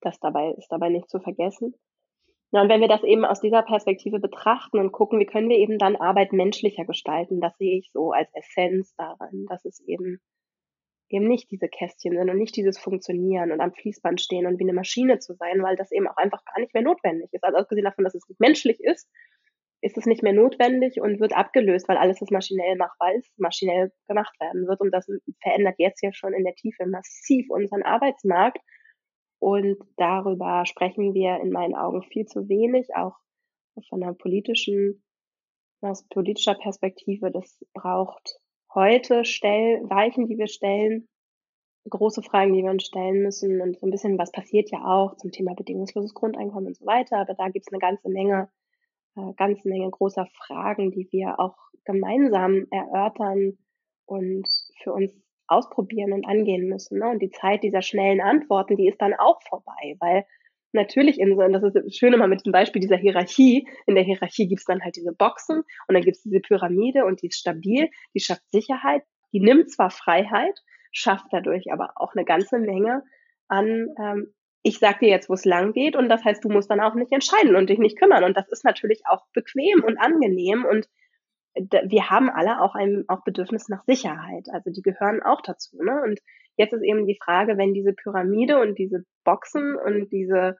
[0.00, 1.74] Das dabei ist dabei nicht zu vergessen.
[2.52, 5.58] Ja, und wenn wir das eben aus dieser Perspektive betrachten und gucken, wie können wir
[5.58, 10.20] eben dann Arbeit menschlicher gestalten, das sehe ich so als Essenz daran, dass es eben
[11.10, 14.64] eben nicht diese Kästchen sind und nicht dieses Funktionieren und am Fließband stehen und wie
[14.64, 17.44] eine Maschine zu sein, weil das eben auch einfach gar nicht mehr notwendig ist.
[17.44, 19.08] Also abgesehen davon, dass es nicht menschlich ist,
[19.82, 23.90] ist es nicht mehr notwendig und wird abgelöst, weil alles, was maschinell machbar ist, maschinell
[24.08, 24.80] gemacht werden wird.
[24.80, 25.06] Und das
[25.42, 28.58] verändert jetzt ja schon in der Tiefe massiv unseren Arbeitsmarkt.
[29.40, 33.16] Und darüber sprechen wir in meinen Augen viel zu wenig, auch
[33.88, 35.02] von einer politischen,
[35.80, 37.30] aus politischer Perspektive.
[37.32, 38.38] Das braucht
[38.72, 41.08] heute Stell, Weichen, die wir stellen,
[41.88, 45.16] große Fragen, die wir uns stellen müssen und so ein bisschen, was passiert ja auch
[45.16, 47.16] zum Thema bedingungsloses Grundeinkommen und so weiter.
[47.16, 48.50] Aber da gibt es eine ganze Menge
[49.16, 53.58] äh, ganze Menge großer Fragen, die wir auch gemeinsam erörtern
[54.06, 54.48] und
[54.82, 55.12] für uns
[55.50, 56.98] ausprobieren und angehen müssen.
[56.98, 57.08] Ne?
[57.08, 60.24] Und die Zeit dieser schnellen Antworten, die ist dann auch vorbei, weil
[60.72, 64.04] natürlich in so, und das ist Schöne mal mit dem Beispiel dieser Hierarchie, in der
[64.04, 67.28] Hierarchie gibt es dann halt diese Boxen und dann gibt es diese Pyramide und die
[67.28, 70.60] ist stabil, die schafft Sicherheit, die nimmt zwar Freiheit,
[70.92, 73.02] schafft dadurch aber auch eine ganze Menge
[73.48, 74.32] an ähm,
[74.62, 76.94] ich sag dir jetzt, wo es lang geht und das heißt, du musst dann auch
[76.94, 78.24] nicht entscheiden und dich nicht kümmern.
[78.24, 80.86] Und das ist natürlich auch bequem und angenehm und
[81.54, 84.46] wir haben alle auch ein auch Bedürfnis nach Sicherheit.
[84.52, 85.76] Also die gehören auch dazu.
[85.82, 86.00] Ne?
[86.02, 86.20] Und
[86.56, 90.56] jetzt ist eben die Frage, wenn diese Pyramide und diese Boxen und diese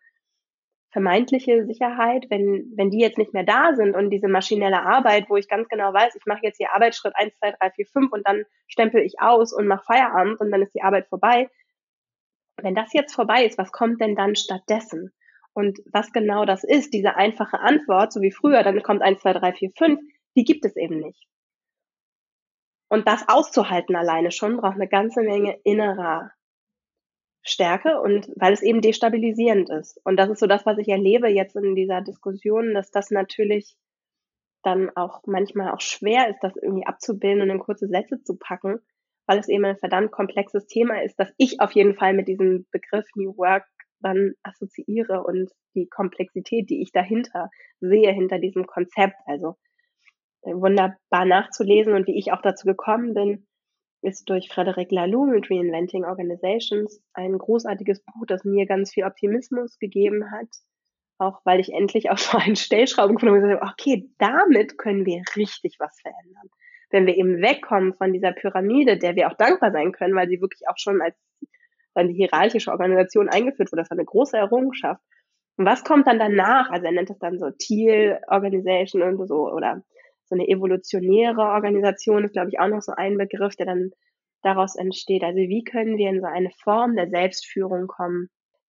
[0.93, 5.37] vermeintliche Sicherheit, wenn, wenn die jetzt nicht mehr da sind und diese maschinelle Arbeit, wo
[5.37, 8.27] ich ganz genau weiß, ich mache jetzt hier Arbeitsschritt 1, 2, 3, 4, 5 und
[8.27, 11.49] dann stempel ich aus und mache Feierabend und dann ist die Arbeit vorbei,
[12.57, 15.13] wenn das jetzt vorbei ist, was kommt denn dann stattdessen?
[15.53, 19.33] Und was genau das ist, diese einfache Antwort, so wie früher, dann kommt 1, 2,
[19.35, 20.01] 3, 4, 5,
[20.37, 21.27] die gibt es eben nicht.
[22.89, 26.33] Und das auszuhalten alleine schon braucht eine ganze Menge innerer
[27.43, 30.01] Stärke und weil es eben destabilisierend ist.
[30.05, 33.77] Und das ist so das, was ich erlebe jetzt in dieser Diskussion, dass das natürlich
[34.63, 38.81] dann auch manchmal auch schwer ist, das irgendwie abzubilden und in kurze Sätze zu packen,
[39.27, 42.67] weil es eben ein verdammt komplexes Thema ist, dass ich auf jeden Fall mit diesem
[42.71, 43.65] Begriff New Work
[44.01, 49.17] dann assoziiere und die Komplexität, die ich dahinter sehe, hinter diesem Konzept.
[49.27, 49.57] Also
[50.43, 53.47] wunderbar nachzulesen und wie ich auch dazu gekommen bin,
[54.03, 59.79] ist durch Frederic Laloux mit Reinventing Organizations ein großartiges Buch, das mir ganz viel Optimismus
[59.79, 60.49] gegeben hat.
[61.19, 65.77] Auch weil ich endlich auch so einen Stellschrauben gefunden habe okay, damit können wir richtig
[65.79, 66.49] was verändern
[66.91, 70.41] wenn wir eben wegkommen von dieser Pyramide, der wir auch dankbar sein können, weil sie
[70.41, 71.17] wirklich auch schon als
[71.95, 75.03] dann die hierarchische Organisation eingeführt wurde, das war eine große Errungenschaft.
[75.57, 76.71] Und was kommt dann danach?
[76.71, 79.83] Also er nennt es dann so Teal Organization und so oder
[80.31, 83.91] so eine evolutionäre Organisation ist, glaube ich, auch noch so ein Begriff, der dann
[84.43, 85.23] daraus entsteht.
[85.23, 88.29] Also wie können wir in so eine Form der Selbstführung kommen,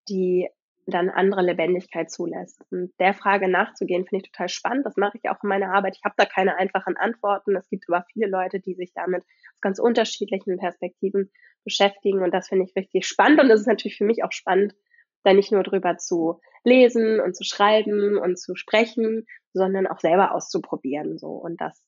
[0.09, 0.49] die
[0.87, 2.61] dann andere Lebendigkeit zulässt.
[2.71, 4.85] Und der Frage nachzugehen, finde ich total spannend.
[4.85, 5.95] Das mache ich auch in meiner Arbeit.
[5.97, 7.55] Ich habe da keine einfachen Antworten.
[7.55, 11.31] Es gibt aber viele Leute, die sich damit aus ganz unterschiedlichen Perspektiven
[11.63, 12.23] beschäftigen.
[12.23, 13.39] Und das finde ich richtig spannend.
[13.39, 14.75] Und das ist natürlich für mich auch spannend,
[15.23, 20.33] da nicht nur drüber zu lesen und zu schreiben und zu sprechen, sondern auch selber
[20.33, 21.17] auszuprobieren.
[21.17, 21.29] So.
[21.29, 21.83] Und das,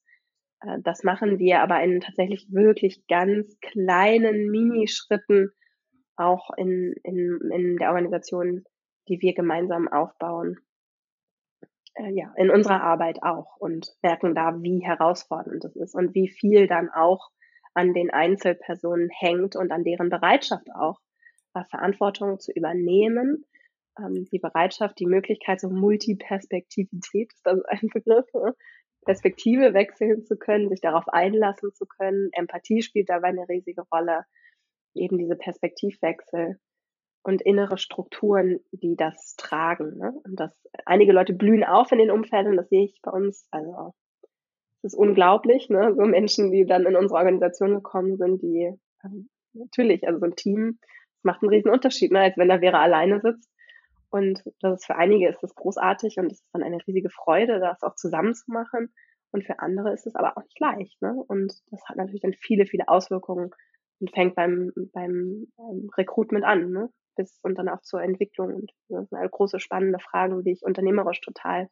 [0.61, 5.51] äh, das machen wir aber in tatsächlich wirklich ganz kleinen Minischritten
[6.15, 8.63] auch in, in, in der Organisation
[9.07, 10.57] die wir gemeinsam aufbauen,
[11.95, 16.29] äh, ja, in unserer Arbeit auch und merken da, wie herausfordernd es ist und wie
[16.29, 17.29] viel dann auch
[17.73, 20.99] an den Einzelpersonen hängt und an deren Bereitschaft auch,
[21.53, 23.45] äh, Verantwortung zu übernehmen.
[23.99, 28.55] Ähm, die Bereitschaft, die Möglichkeit, so Multiperspektivität ist das ein Begriff, ne?
[29.03, 32.29] Perspektive wechseln zu können, sich darauf einlassen zu können.
[32.31, 34.25] Empathie spielt dabei eine riesige Rolle.
[34.95, 36.59] Eben diese Perspektivwechsel
[37.23, 39.97] und innere Strukturen, die das tragen.
[39.97, 40.13] Ne?
[40.23, 43.47] Und das, einige Leute blühen auf in den Umfeldern, das sehe ich bei uns.
[43.49, 43.93] Also
[44.81, 45.95] es ist unglaublich, ne?
[45.95, 50.35] so Menschen, die dann in unsere Organisation gekommen sind, die ähm, natürlich, also so ein
[50.35, 50.79] Team,
[51.23, 52.19] macht einen riesen Unterschied, ne?
[52.19, 53.49] als wenn da Vera alleine sitzt.
[54.13, 57.59] Und das ist für einige ist das großartig und es ist dann eine riesige Freude,
[57.59, 58.93] das auch zusammen zu machen.
[59.31, 61.01] Und für andere ist es aber auch nicht leicht.
[61.01, 61.15] Ne?
[61.27, 63.49] Und das hat natürlich dann viele, viele Auswirkungen
[63.99, 66.69] und fängt beim, beim ähm, Recruitment an.
[66.69, 66.89] Ne?
[67.15, 68.53] bis und dann auch zur Entwicklung.
[68.53, 71.69] Und das sind halt große, spannende Fragen, die ich unternehmerisch total,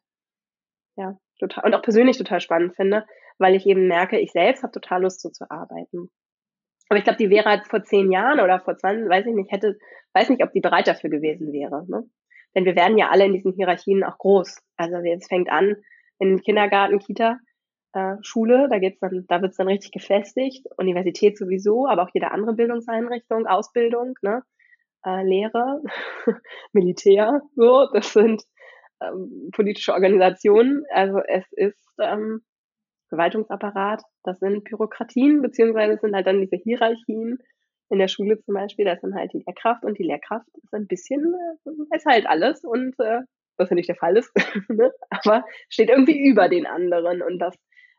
[0.96, 3.06] ja, total und auch persönlich total spannend finde,
[3.38, 6.10] weil ich eben merke, ich selbst habe total Lust, so zu arbeiten.
[6.88, 9.78] Aber ich glaube, die wäre vor zehn Jahren oder vor 20, weiß ich nicht, hätte,
[10.12, 11.86] weiß nicht, ob die bereit dafür gewesen wäre.
[11.88, 12.08] Ne?
[12.54, 14.58] Denn wir werden ja alle in diesen Hierarchien auch groß.
[14.76, 15.76] Also es fängt an
[16.18, 17.38] in Kindergarten, Kita,
[17.94, 22.30] äh, Schule, da geht's dann, da wird's dann richtig gefestigt, Universität sowieso, aber auch jede
[22.30, 24.42] andere Bildungseinrichtung, Ausbildung, ne?
[25.04, 25.82] äh, Lehre,
[26.72, 28.42] Militär, so, das sind
[29.02, 30.84] ähm, politische Organisationen.
[30.90, 32.42] Also es ist ähm,
[33.08, 37.38] Verwaltungsapparat, das sind Bürokratien, beziehungsweise sind halt dann diese Hierarchien.
[37.92, 40.86] In der Schule zum Beispiel, das sind halt die Lehrkraft und die Lehrkraft ist ein
[40.86, 41.34] bisschen,
[41.66, 43.20] äh, ist halt alles und äh,
[43.58, 44.32] was ja nicht der Fall ist,
[44.68, 44.90] ne?
[45.10, 47.54] aber steht irgendwie über den anderen und das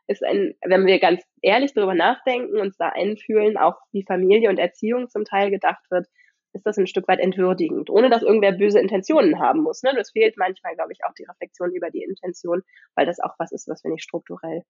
[0.08, 4.58] ist ein, wenn wir ganz ehrlich darüber nachdenken, uns da einfühlen, auch wie Familie und
[4.58, 6.06] Erziehung zum Teil gedacht wird,
[6.52, 9.82] ist das ein Stück weit entwürdigend, ohne dass irgendwer böse Intentionen haben muss.
[9.82, 9.92] Ne?
[9.96, 12.62] Das fehlt manchmal, glaube ich, auch die Reflexion über die Intention,
[12.94, 14.62] weil das auch was ist, was wir nicht strukturell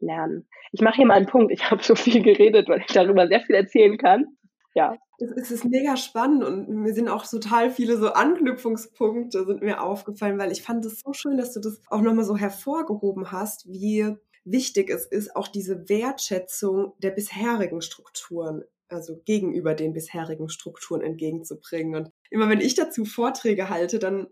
[0.00, 0.46] lernen.
[0.72, 1.52] Ich mache hier mal einen Punkt.
[1.52, 4.36] Ich habe so viel geredet, weil ich darüber sehr viel erzählen kann.
[4.74, 4.94] Ja.
[5.36, 10.38] Es ist mega spannend und mir sind auch total viele so Anknüpfungspunkte sind mir aufgefallen,
[10.38, 14.16] weil ich fand es so schön, dass du das auch nochmal so hervorgehoben hast, wie
[14.44, 21.94] wichtig es ist, auch diese Wertschätzung der bisherigen Strukturen also gegenüber den bisherigen Strukturen entgegenzubringen.
[21.94, 24.26] Und immer wenn ich dazu Vorträge halte, dann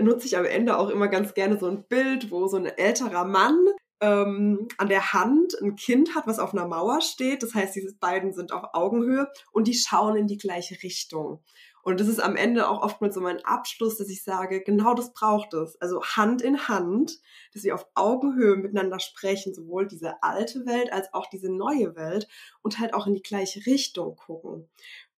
[0.00, 3.24] nutze ich am Ende auch immer ganz gerne so ein Bild, wo so ein älterer
[3.24, 3.56] Mann
[4.00, 7.42] ähm, an der Hand ein Kind hat, was auf einer Mauer steht.
[7.42, 11.42] Das heißt, diese beiden sind auf Augenhöhe und die schauen in die gleiche Richtung.
[11.82, 15.14] Und das ist am Ende auch oftmals so mein Abschluss, dass ich sage, genau das
[15.14, 15.80] braucht es.
[15.80, 17.18] Also Hand in Hand,
[17.54, 22.28] dass wir auf Augenhöhe miteinander sprechen, sowohl diese alte Welt als auch diese neue Welt
[22.60, 24.68] und halt auch in die gleiche Richtung gucken.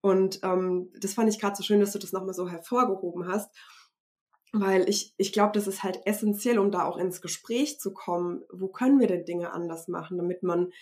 [0.00, 3.50] Und ähm, das fand ich gerade so schön, dass du das nochmal so hervorgehoben hast,
[4.52, 8.42] weil ich, ich glaube, das ist halt essentiell, um da auch ins Gespräch zu kommen.
[8.50, 10.72] Wo können wir denn Dinge anders machen, damit man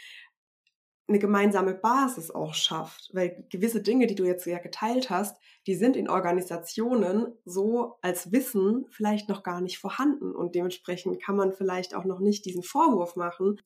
[1.09, 3.11] eine gemeinsame Basis auch schafft.
[3.12, 8.31] Weil gewisse Dinge, die du jetzt ja geteilt hast, die sind in Organisationen so als
[8.31, 10.35] Wissen vielleicht noch gar nicht vorhanden.
[10.35, 13.61] Und dementsprechend kann man vielleicht auch noch nicht diesen Vorwurf machen,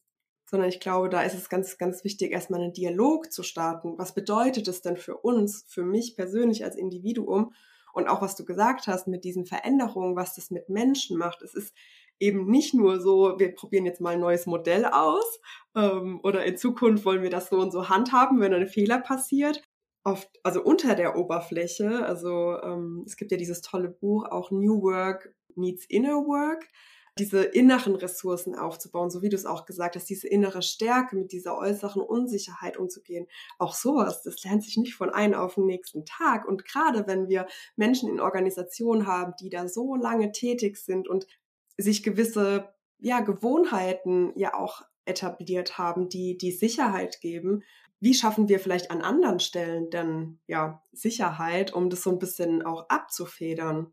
[0.48, 3.98] sondern ich glaube, da ist es ganz, ganz wichtig, erstmal einen Dialog zu starten.
[3.98, 7.54] Was bedeutet es denn für uns, für mich persönlich als Individuum?
[7.92, 11.42] Und auch was du gesagt hast mit diesen Veränderungen, was das mit Menschen macht.
[11.42, 11.74] Es ist
[12.18, 15.40] eben nicht nur so, wir probieren jetzt mal ein neues Modell aus
[15.74, 19.62] ähm, oder in Zukunft wollen wir das so und so handhaben, wenn ein Fehler passiert.
[20.04, 24.82] Oft, also unter der Oberfläche, also ähm, es gibt ja dieses tolle Buch auch New
[24.82, 26.66] Work Needs Inner Work,
[27.18, 31.32] diese inneren Ressourcen aufzubauen, so wie du es auch gesagt hast, diese innere Stärke mit
[31.32, 33.26] dieser äußeren Unsicherheit umzugehen.
[33.58, 36.48] Auch sowas, das lernt sich nicht von einem auf den nächsten Tag.
[36.48, 37.46] Und gerade wenn wir
[37.76, 41.26] Menschen in Organisationen haben, die da so lange tätig sind und
[41.76, 47.62] sich gewisse ja, Gewohnheiten ja auch etabliert haben, die die Sicherheit geben.
[48.00, 52.62] Wie schaffen wir vielleicht an anderen Stellen denn ja Sicherheit, um das so ein bisschen
[52.62, 53.92] auch abzufedern?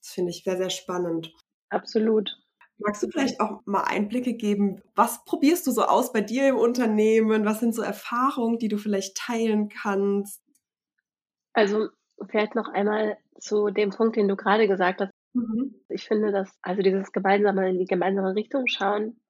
[0.00, 1.34] Das finde ich sehr, sehr spannend.
[1.70, 2.30] Absolut.
[2.78, 4.82] Magst du vielleicht auch mal Einblicke geben?
[4.94, 7.44] Was probierst du so aus bei dir im Unternehmen?
[7.44, 10.42] Was sind so Erfahrungen, die du vielleicht teilen kannst?
[11.52, 11.88] Also
[12.28, 15.12] vielleicht noch einmal zu dem Punkt, den du gerade gesagt hast.
[15.34, 15.74] Mhm.
[15.88, 19.20] Ich finde, dass also dieses gemeinsame in die gemeinsame Richtung schauen,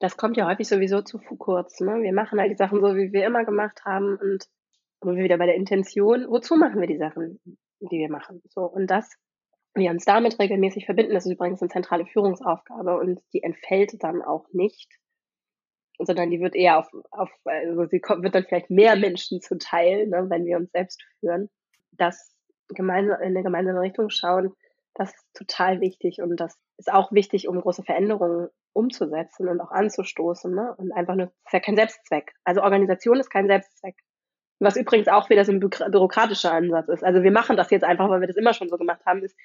[0.00, 1.80] das kommt ja häufig sowieso zu kurz.
[1.80, 2.02] Ne?
[2.02, 4.46] Wir machen halt die Sachen so, wie wir immer gemacht haben und
[5.00, 7.40] wo wir wieder bei der Intention, wozu machen wir die Sachen,
[7.80, 8.42] die wir machen?
[8.48, 9.16] So und das
[9.74, 14.22] wir uns damit regelmäßig verbinden, das ist übrigens eine zentrale Führungsaufgabe und die entfällt dann
[14.22, 14.88] auch nicht,
[15.98, 20.06] sondern die wird eher auf, auf also sie kommt, wird dann vielleicht mehr Menschen zuteil,
[20.06, 21.50] ne, wenn wir uns selbst führen.
[21.92, 22.34] Das
[22.68, 24.52] gemeinsam, in eine gemeinsame Richtung schauen,
[24.94, 29.70] das ist total wichtig und das ist auch wichtig, um große Veränderungen umzusetzen und auch
[29.70, 30.52] anzustoßen.
[30.54, 30.74] Ne?
[30.76, 32.32] Und einfach nur, das ist ja kein Selbstzweck.
[32.44, 33.96] Also Organisation ist kein Selbstzweck.
[34.60, 37.04] Was übrigens auch wieder so ein bürokratischer Ansatz ist.
[37.04, 39.36] Also wir machen das jetzt einfach, weil wir das immer schon so gemacht haben, ist,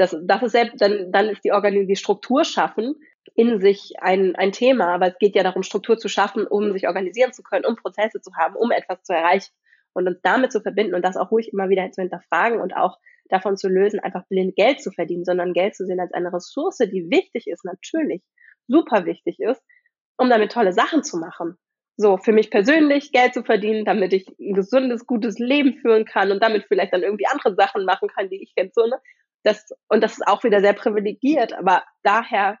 [0.00, 2.96] das, das ist selbst, dann, dann ist die, Organ die Struktur schaffen
[3.34, 6.88] in sich ein, ein Thema, aber es geht ja darum, Struktur zu schaffen, um sich
[6.88, 9.52] organisieren zu können, um Prozesse zu haben, um etwas zu erreichen
[9.92, 12.98] und uns damit zu verbinden und das auch ruhig immer wieder zu hinterfragen und auch
[13.28, 16.78] davon zu lösen, einfach blind Geld zu verdienen, sondern Geld zu sehen als eine Ressource,
[16.78, 18.22] die wichtig ist, natürlich,
[18.66, 19.62] super wichtig ist,
[20.16, 21.56] um damit tolle Sachen zu machen.
[21.96, 26.32] So, für mich persönlich Geld zu verdienen, damit ich ein gesundes, gutes Leben führen kann
[26.32, 28.98] und damit vielleicht dann irgendwie andere Sachen machen kann, die ich kenne, so, ne?
[29.42, 32.58] Das, und das ist auch wieder sehr privilegiert, aber daher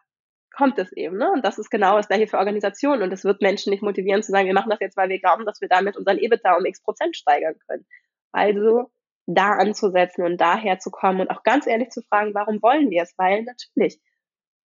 [0.54, 1.30] kommt es eben, ne?
[1.32, 3.02] Und das ist genau das gleiche für Organisationen.
[3.02, 5.46] Und es wird Menschen nicht motivieren zu sagen, wir machen das jetzt, weil wir glauben,
[5.46, 7.86] dass wir damit unseren EBITDA um x Prozent steigern können.
[8.32, 8.90] Also
[9.26, 13.02] da anzusetzen und daher zu kommen und auch ganz ehrlich zu fragen, warum wollen wir
[13.02, 13.14] es?
[13.16, 14.00] Weil natürlich,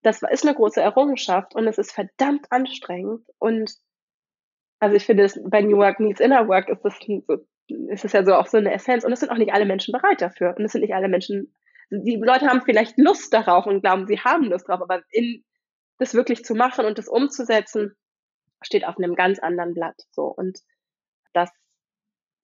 [0.02, 3.28] das ist eine große Errungenschaft und es ist verdammt anstrengend.
[3.38, 3.76] Und
[4.80, 7.00] also ich finde, das, bei New Work Needs Inner Work ist das
[7.68, 9.04] ist es ja so auch so eine Essenz.
[9.04, 10.56] Und es sind auch nicht alle Menschen bereit dafür.
[10.58, 11.54] Und es sind nicht alle Menschen
[11.90, 15.44] die Leute haben vielleicht Lust darauf und glauben, sie haben Lust drauf, aber in
[15.98, 17.96] das wirklich zu machen und das umzusetzen,
[18.62, 19.96] steht auf einem ganz anderen Blatt.
[20.12, 20.60] So und
[21.34, 21.50] das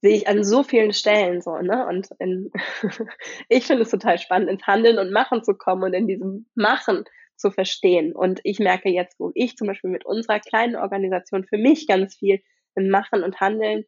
[0.01, 1.85] sehe ich an so vielen Stellen so, ne?
[1.87, 2.51] Und in,
[3.49, 7.05] ich finde es total spannend, ins Handeln und Machen zu kommen und in diesem Machen
[7.35, 8.13] zu verstehen.
[8.15, 12.15] Und ich merke jetzt, wo ich zum Beispiel mit unserer kleinen Organisation für mich ganz
[12.15, 12.41] viel
[12.75, 13.85] im Machen und Handeln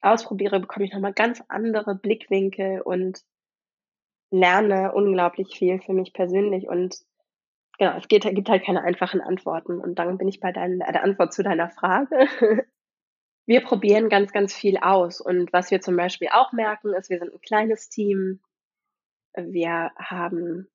[0.00, 3.20] ausprobiere, bekomme ich nochmal ganz andere Blickwinkel und
[4.32, 6.96] lerne unglaublich viel für mich persönlich und
[7.78, 9.78] genau, es geht, gibt halt keine einfachen Antworten.
[9.78, 12.26] Und dann bin ich bei deiner, der Antwort zu deiner Frage.
[13.44, 15.20] Wir probieren ganz, ganz viel aus.
[15.20, 18.38] Und was wir zum Beispiel auch merken, ist, wir sind ein kleines Team.
[19.34, 20.68] Wir haben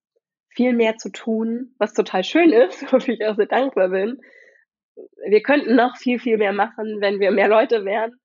[0.49, 4.19] viel mehr zu tun, was total schön ist, wofür ich auch sehr dankbar bin.
[5.29, 8.19] Wir könnten noch viel, viel mehr machen, wenn wir mehr Leute wären.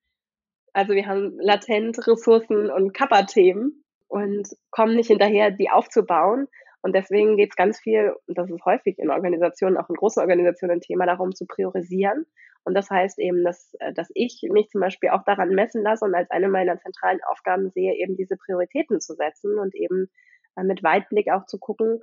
[0.72, 3.81] Also wir haben latent Ressourcen und Kappa-Themen
[4.12, 6.46] und kommen nicht hinterher, die aufzubauen.
[6.82, 10.20] Und deswegen geht es ganz viel, und das ist häufig in Organisationen, auch in großen
[10.20, 12.26] Organisationen ein Thema darum, zu priorisieren.
[12.64, 16.04] Und das heißt eben, dass, äh, dass ich mich zum Beispiel auch daran messen lasse
[16.04, 20.10] und als eine meiner zentralen Aufgaben sehe, eben diese Prioritäten zu setzen und eben
[20.56, 22.00] äh, mit Weitblick auch zu gucken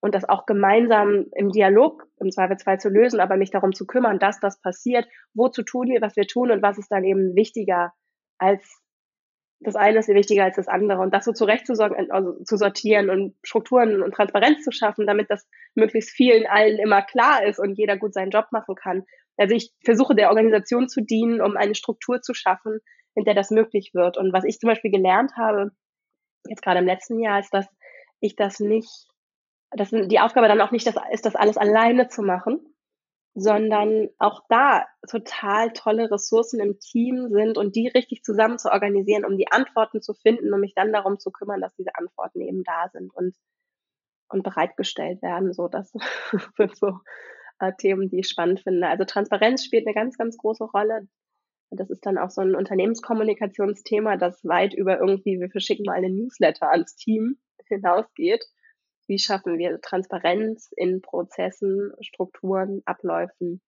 [0.00, 4.18] und das auch gemeinsam im Dialog im Zweifelsfall zu lösen, aber mich darum zu kümmern,
[4.18, 7.92] dass das passiert, wozu tun wir, was wir tun und was ist dann eben wichtiger
[8.38, 8.81] als
[9.64, 13.34] das eine ist wichtiger als das andere und das so zurechtzusorgen, also zu sortieren und
[13.42, 17.96] Strukturen und Transparenz zu schaffen, damit das möglichst vielen allen immer klar ist und jeder
[17.96, 19.04] gut seinen Job machen kann.
[19.36, 22.80] Also ich versuche der Organisation zu dienen, um eine Struktur zu schaffen,
[23.14, 24.18] in der das möglich wird.
[24.18, 25.70] Und was ich zum Beispiel gelernt habe,
[26.48, 27.66] jetzt gerade im letzten Jahr, ist, dass
[28.20, 28.90] ich das nicht,
[29.70, 32.60] dass die Aufgabe dann auch nicht das ist, das alles alleine zu machen,
[33.34, 39.24] sondern auch da total tolle Ressourcen im Team sind und die richtig zusammen zu organisieren,
[39.24, 42.62] um die Antworten zu finden und mich dann darum zu kümmern, dass diese Antworten eben
[42.62, 43.34] da sind und,
[44.28, 45.54] und bereitgestellt werden.
[45.54, 45.92] So, das
[46.58, 46.98] sind so
[47.58, 48.88] äh, Themen, die ich spannend finde.
[48.88, 51.08] Also Transparenz spielt eine ganz, ganz große Rolle.
[51.70, 56.16] Das ist dann auch so ein Unternehmenskommunikationsthema, das weit über irgendwie, wir verschicken mal einen
[56.16, 58.44] Newsletter ans Team hinausgeht
[59.06, 63.60] wie schaffen wir Transparenz in Prozessen, Strukturen, Abläufen?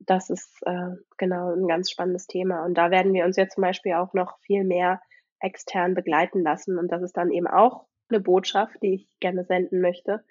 [0.00, 2.64] Das ist äh, genau ein ganz spannendes Thema.
[2.64, 5.00] Und da werden wir uns jetzt zum Beispiel auch noch viel mehr
[5.40, 6.78] extern begleiten lassen.
[6.78, 10.24] Und das ist dann eben auch eine Botschaft, die ich gerne senden möchte,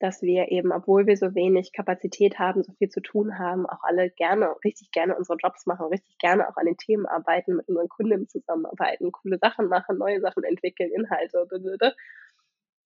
[0.00, 3.82] dass wir eben, obwohl wir so wenig Kapazität haben, so viel zu tun haben, auch
[3.82, 7.68] alle gerne, richtig gerne unsere Jobs machen, richtig gerne auch an den Themen arbeiten, mit
[7.68, 11.40] unseren Kunden zusammenarbeiten, coole Sachen machen, neue Sachen entwickeln, Inhalte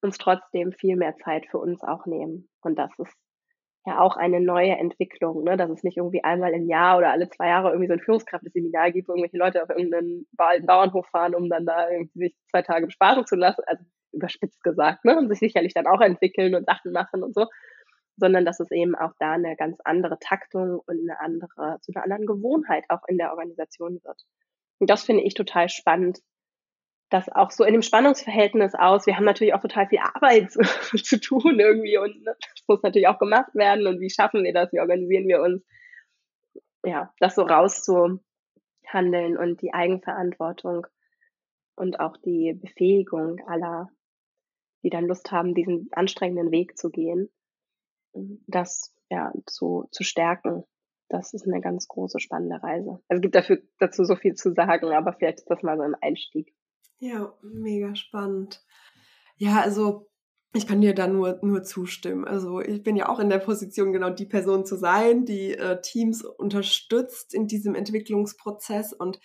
[0.03, 2.49] uns trotzdem viel mehr Zeit für uns auch nehmen.
[2.63, 3.15] Und das ist
[3.87, 5.57] ja auch eine neue Entwicklung, ne?
[5.57, 8.93] dass es nicht irgendwie einmal im Jahr oder alle zwei Jahre irgendwie so ein Führungskräfteseminar
[8.93, 12.87] gibt, wo irgendwelche Leute auf irgendeinen Bauernhof fahren, um dann da irgendwie sich zwei Tage
[12.87, 15.17] bespaßen zu lassen, also überspitzt gesagt, ne?
[15.17, 17.47] und sich sicherlich dann auch entwickeln und Sachen machen und so,
[18.17, 22.05] sondern dass es eben auch da eine ganz andere Taktung und eine andere, zu einer
[22.05, 24.23] anderen Gewohnheit auch in der Organisation wird.
[24.81, 26.19] Und das finde ich total spannend,
[27.11, 29.07] das auch so in dem Spannungsverhältnis aus.
[29.07, 33.09] Wir haben natürlich auch total viel Arbeit zu, tun irgendwie und ne, das muss natürlich
[33.09, 35.65] auch gemacht werden und wie schaffen wir das, wie organisieren wir uns.
[36.85, 40.87] Ja, das so rauszuhandeln und die Eigenverantwortung
[41.77, 43.89] und auch die Befähigung aller,
[44.83, 47.31] die dann Lust haben, diesen anstrengenden Weg zu gehen,
[48.47, 50.65] das ja zu, zu stärken.
[51.09, 53.01] Das ist eine ganz große, spannende Reise.
[53.09, 55.83] Also es gibt dafür, dazu so viel zu sagen, aber vielleicht ist das mal so
[55.83, 56.53] ein Einstieg.
[56.99, 58.65] Ja, mega spannend.
[59.37, 60.09] Ja, also
[60.55, 62.25] ich kann dir da nur, nur zustimmen.
[62.25, 65.81] Also ich bin ja auch in der Position, genau die Person zu sein, die äh,
[65.81, 68.93] Teams unterstützt in diesem Entwicklungsprozess.
[68.93, 69.21] Und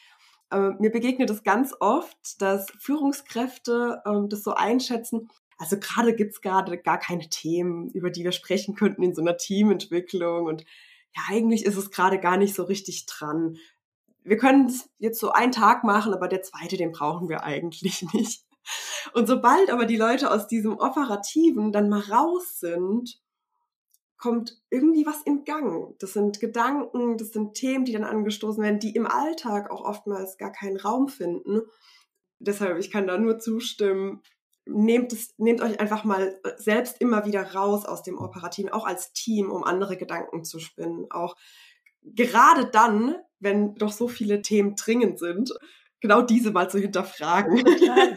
[0.52, 5.30] äh, mir begegnet es ganz oft, dass Führungskräfte äh, das so einschätzen.
[5.58, 9.38] Also gerade gibt's gerade gar keine Themen, über die wir sprechen könnten in so einer
[9.38, 10.46] Teamentwicklung.
[10.46, 10.66] Und
[11.16, 13.58] ja, eigentlich ist es gerade gar nicht so richtig dran
[14.24, 18.02] wir können es jetzt so einen Tag machen, aber der zweite, den brauchen wir eigentlich
[18.14, 18.44] nicht.
[19.14, 23.22] Und sobald aber die Leute aus diesem Operativen dann mal raus sind,
[24.18, 25.96] kommt irgendwie was in Gang.
[26.00, 30.38] Das sind Gedanken, das sind Themen, die dann angestoßen werden, die im Alltag auch oftmals
[30.38, 31.64] gar keinen Raum finden.
[32.40, 34.22] Deshalb, ich kann da nur zustimmen.
[34.66, 39.12] Nehmt es, nehmt euch einfach mal selbst immer wieder raus aus dem Operativen, auch als
[39.12, 41.12] Team, um andere Gedanken zu spinnen.
[41.12, 41.36] Auch
[42.02, 45.54] gerade dann, wenn doch so viele Themen dringend sind,
[46.02, 47.64] genau diese mal zu hinterfragen.
[47.64, 48.16] Total.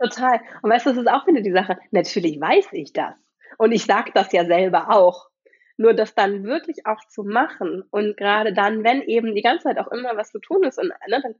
[0.00, 0.40] Total.
[0.62, 1.78] Und weißt du, das ist auch wieder die Sache.
[1.90, 3.14] Natürlich weiß ich das.
[3.58, 5.28] Und ich sage das ja selber auch.
[5.76, 9.78] Nur das dann wirklich auch zu machen und gerade dann, wenn eben die ganze Zeit
[9.78, 11.34] auch immer was zu tun ist und ne, dann,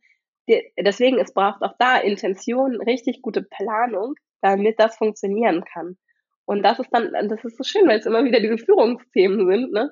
[0.79, 5.99] deswegen, es braucht auch da Intention, richtig gute Planung, damit das funktionieren kann.
[6.45, 9.73] Und das ist dann, das ist so schön, weil es immer wieder diese Führungsthemen sind,
[9.73, 9.91] ne?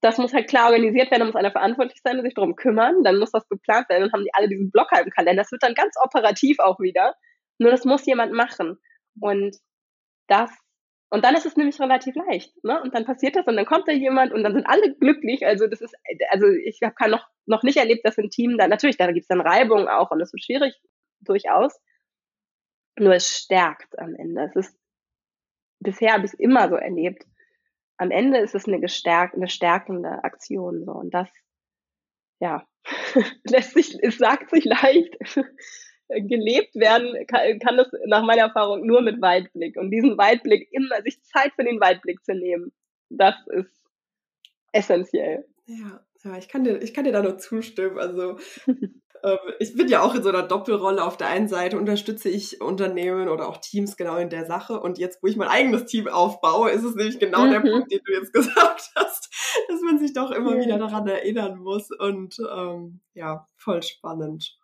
[0.00, 3.02] Das muss halt klar organisiert werden, da muss einer verantwortlich sein und sich darum kümmern.
[3.02, 4.02] Dann muss das geplant werden.
[4.02, 5.42] Dann haben die alle diesen Blocker im Kalender.
[5.42, 7.14] Das wird dann ganz operativ auch wieder.
[7.58, 8.78] Nur das muss jemand machen.
[9.20, 9.56] Und
[10.28, 10.50] das,
[11.10, 12.52] und dann ist es nämlich relativ leicht.
[12.62, 12.80] Ne?
[12.82, 15.46] Und dann passiert das und dann kommt da jemand und dann sind alle glücklich.
[15.46, 15.94] Also das ist,
[16.30, 19.28] also ich habe noch, noch nicht erlebt, dass ein Team da, natürlich, da gibt es
[19.28, 20.74] dann Reibung auch und das ist schwierig
[21.20, 21.80] durchaus.
[22.98, 24.44] Nur es stärkt am Ende.
[24.44, 24.78] Es ist,
[25.80, 27.24] bisher habe ich es immer so erlebt
[27.98, 30.84] am Ende ist es eine, gestärk eine stärkende Aktion.
[30.84, 30.92] So.
[30.92, 31.28] Und das,
[32.40, 32.66] ja,
[33.44, 35.16] lässt sich, es sagt sich leicht.
[36.08, 39.76] Gelebt werden kann, kann das nach meiner Erfahrung nur mit Weitblick.
[39.76, 42.72] Und diesen Weitblick, immer sich Zeit für den Weitblick zu nehmen,
[43.08, 43.84] das ist
[44.70, 45.44] essentiell.
[45.66, 47.98] Ja, ja, ich kann dir, ich kann dir da nur zustimmen.
[47.98, 48.38] Also
[49.58, 51.04] ich bin ja auch in so einer Doppelrolle.
[51.04, 54.80] Auf der einen Seite unterstütze ich Unternehmen oder auch Teams genau in der Sache.
[54.80, 57.50] Und jetzt, wo ich mein eigenes Team aufbaue, ist es nämlich genau mhm.
[57.50, 59.28] der Punkt, den du jetzt gesagt hast,
[59.68, 60.64] dass man sich doch immer ja.
[60.64, 61.90] wieder daran erinnern muss.
[61.90, 64.58] Und ähm, ja, voll spannend.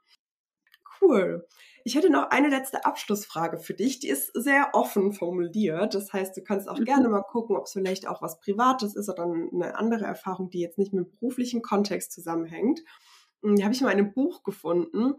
[1.00, 1.46] Cool.
[1.84, 3.98] Ich hätte noch eine letzte Abschlussfrage für dich.
[3.98, 5.94] Die ist sehr offen formuliert.
[5.94, 6.84] Das heißt, du kannst auch mhm.
[6.84, 10.60] gerne mal gucken, ob es vielleicht auch was Privates ist oder eine andere Erfahrung, die
[10.60, 12.82] jetzt nicht mit dem beruflichen Kontext zusammenhängt.
[13.43, 15.14] Hm, die habe ich mal in einem Buch gefunden.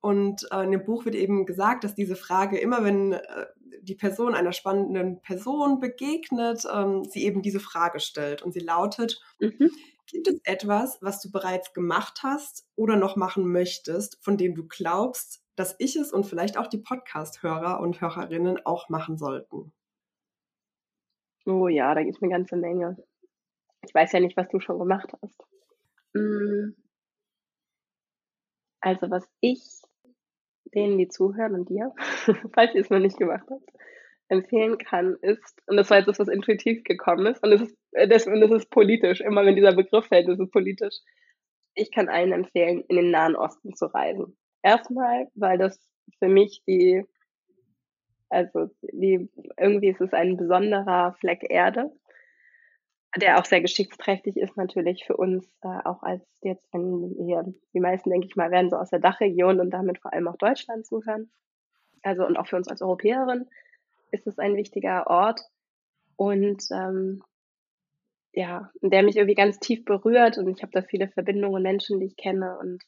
[0.00, 3.46] Und äh, in dem Buch wird eben gesagt, dass diese Frage immer, wenn äh,
[3.82, 8.42] die Person einer spannenden Person begegnet, ähm, sie eben diese Frage stellt.
[8.42, 9.70] Und sie lautet, mhm.
[10.06, 14.66] gibt es etwas, was du bereits gemacht hast oder noch machen möchtest, von dem du
[14.66, 19.72] glaubst, dass ich es und vielleicht auch die Podcast-Hörer und Hörerinnen auch machen sollten?
[21.46, 22.96] Oh ja, da gibt es eine ganze Menge.
[23.82, 25.42] Ich weiß ja nicht, was du schon gemacht hast.
[26.14, 26.74] Hm.
[28.86, 29.64] Also was ich
[30.72, 31.92] denen, die zuhören und dir,
[32.54, 33.68] falls ihr es noch nicht gemacht habt,
[34.28, 37.76] empfehlen kann, ist, und das war jetzt das, was intuitiv gekommen ist, und das ist,
[37.94, 40.94] äh, das, das ist politisch, immer wenn dieser Begriff fällt, ist es politisch.
[41.74, 44.36] Ich kann allen empfehlen, in den Nahen Osten zu reisen.
[44.62, 45.80] Erstmal, weil das
[46.20, 47.04] für mich die,
[48.28, 49.28] also die,
[49.58, 51.90] irgendwie ist es ein besonderer Fleck Erde
[53.14, 57.80] der auch sehr geschichtsträchtig ist natürlich für uns, äh, auch als jetzt, wenn hier die
[57.80, 60.86] meisten, denke ich mal, werden so aus der Dachregion und damit vor allem auch Deutschland
[60.86, 61.30] zuhören.
[62.02, 63.48] Also und auch für uns als Europäerin
[64.10, 65.40] ist es ein wichtiger Ort
[66.16, 67.22] und ähm,
[68.32, 72.06] ja, der mich irgendwie ganz tief berührt und ich habe da viele Verbindungen, Menschen, die
[72.06, 72.82] ich kenne und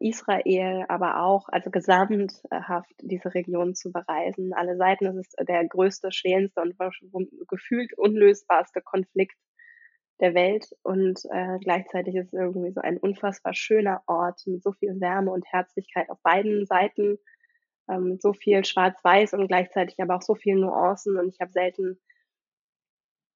[0.00, 4.52] Israel, aber auch, also gesamthaft diese Region zu bereisen.
[4.54, 9.36] Alle Seiten, das ist der größte, schwelendste und gefühlt unlösbarste Konflikt
[10.20, 10.66] der Welt.
[10.82, 15.30] Und äh, gleichzeitig ist es irgendwie so ein unfassbar schöner Ort mit so viel Wärme
[15.30, 17.18] und Herzlichkeit auf beiden Seiten,
[17.90, 21.18] ähm, so viel Schwarz-Weiß und gleichzeitig aber auch so viel Nuancen.
[21.18, 21.98] Und ich habe selten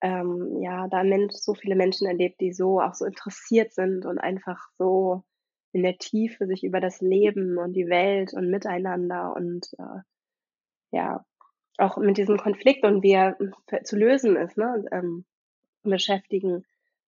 [0.03, 4.59] ähm, ja, da so viele Menschen erlebt, die so auch so interessiert sind und einfach
[4.76, 5.22] so
[5.73, 10.01] in der Tiefe sich über das Leben und die Welt und miteinander und äh,
[10.91, 11.25] ja,
[11.79, 13.37] auch mit diesem Konflikt und wie er
[13.85, 15.25] zu lösen ist, ne, ähm,
[15.83, 16.64] beschäftigen,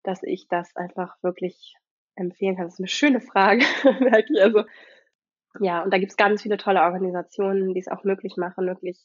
[0.03, 1.75] dass ich das einfach wirklich
[2.15, 2.65] empfehlen kann.
[2.65, 4.41] Das ist eine schöne Frage, wirklich.
[4.41, 4.63] Also,
[5.59, 9.03] ja, und da gibt es ganz viele tolle Organisationen, die es auch möglich machen, wirklich,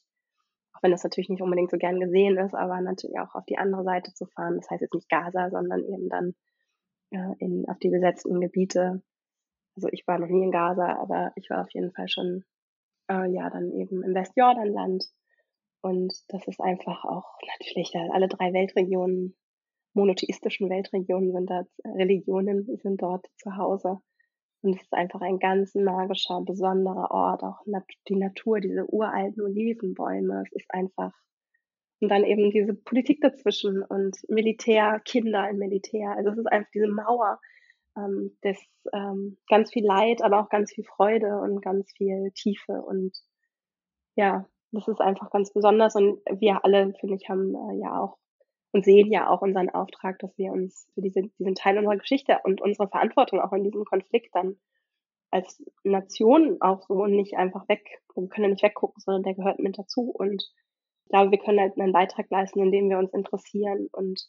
[0.73, 3.57] auch wenn das natürlich nicht unbedingt so gern gesehen ist, aber natürlich auch auf die
[3.57, 4.57] andere Seite zu fahren.
[4.57, 6.35] Das heißt jetzt nicht Gaza, sondern eben dann
[7.11, 9.01] äh, in, auf die besetzten Gebiete.
[9.77, 12.43] Also ich war noch nie in Gaza, aber ich war auf jeden Fall schon,
[13.09, 15.05] äh, ja, dann eben im Westjordanland.
[15.81, 19.35] Und das ist einfach auch natürlich, alle drei Weltregionen
[19.93, 23.99] monotheistischen Weltregionen sind da, Religionen sind dort zu Hause.
[24.61, 27.61] Und es ist einfach ein ganz magischer, besonderer Ort, auch
[28.07, 30.43] die Natur, diese uralten Olivenbäume.
[30.45, 31.13] Es ist einfach,
[31.99, 36.11] und dann eben diese Politik dazwischen und Militär, Kinder im Militär.
[36.17, 37.39] Also es ist einfach diese Mauer,
[37.97, 38.57] ähm, das
[38.93, 42.81] ähm, ganz viel Leid, aber auch ganz viel Freude und ganz viel Tiefe.
[42.81, 43.17] Und
[44.15, 45.95] ja, das ist einfach ganz besonders.
[45.95, 48.17] Und wir alle, finde ich, haben äh, ja auch
[48.73, 52.39] und sehen ja auch unseren Auftrag, dass wir uns für diese, diesen Teil unserer Geschichte
[52.43, 54.57] und unsere Verantwortung auch in diesem Konflikt dann
[55.31, 59.35] als Nation auch so und nicht einfach weg, wir können ja nicht weggucken, sondern der
[59.35, 60.43] gehört mit dazu und
[61.03, 64.27] ich glaube, wir können halt einen Beitrag leisten, indem wir uns interessieren und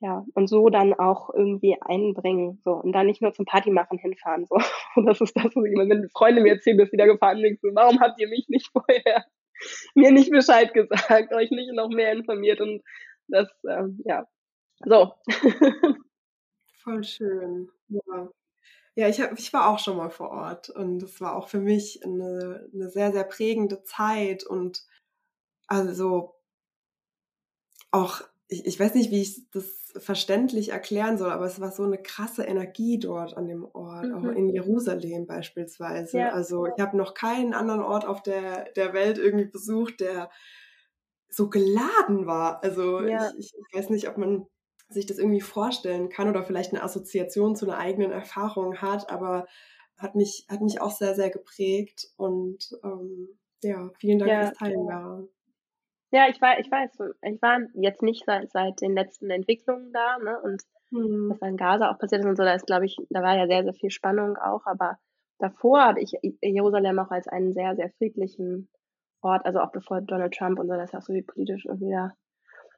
[0.00, 3.98] ja, und so dann auch irgendwie einbringen, so, und dann nicht nur zum Party machen
[3.98, 4.56] hinfahren, so.
[4.96, 7.60] Und das ist das, was ich wenn Freunde mir erzählen, dass sie da gefahren sind,
[7.60, 9.24] so, warum habt ihr mich nicht vorher,
[9.94, 12.82] mir nicht Bescheid gesagt, euch nicht noch mehr informiert und
[13.28, 14.26] das, ähm, ja,
[14.84, 15.12] so.
[16.82, 17.68] Voll schön.
[17.88, 18.28] Ja.
[18.94, 21.60] Ja, ich, hab, ich war auch schon mal vor Ort und es war auch für
[21.60, 24.82] mich eine, eine sehr, sehr prägende Zeit und
[25.68, 26.34] also
[27.92, 31.82] auch, ich, ich weiß nicht, wie ich das verständlich erklären soll, aber es war so
[31.82, 34.14] eine krasse Energie dort an dem Ort, mhm.
[34.14, 36.18] auch in Jerusalem beispielsweise.
[36.18, 36.30] Ja.
[36.30, 40.30] Also ich habe noch keinen anderen Ort auf der, der Welt irgendwie besucht, der
[41.28, 42.62] so geladen war.
[42.62, 43.30] Also ja.
[43.38, 44.46] ich, ich weiß nicht, ob man
[44.88, 49.46] sich das irgendwie vorstellen kann oder vielleicht eine Assoziation zu einer eigenen Erfahrung hat, aber
[49.98, 54.58] hat mich, hat mich auch sehr, sehr geprägt und ähm, ja, vielen Dank ja, fürs
[54.58, 55.22] Teilen, ja.
[56.10, 60.18] Ja, ich war, ich weiß, ich war jetzt nicht seit, seit den letzten Entwicklungen da,
[60.18, 60.40] ne?
[60.40, 61.30] Und hm.
[61.30, 63.46] was in Gaza auch passiert ist und so, da ist, glaube ich, da war ja
[63.46, 64.98] sehr, sehr viel Spannung auch, aber
[65.38, 68.70] davor habe ich Jerusalem auch als einen sehr, sehr friedlichen
[69.20, 71.66] Ort, also auch bevor Donald Trump und so, das ist ja auch so wie politisch
[71.66, 72.12] irgendwie da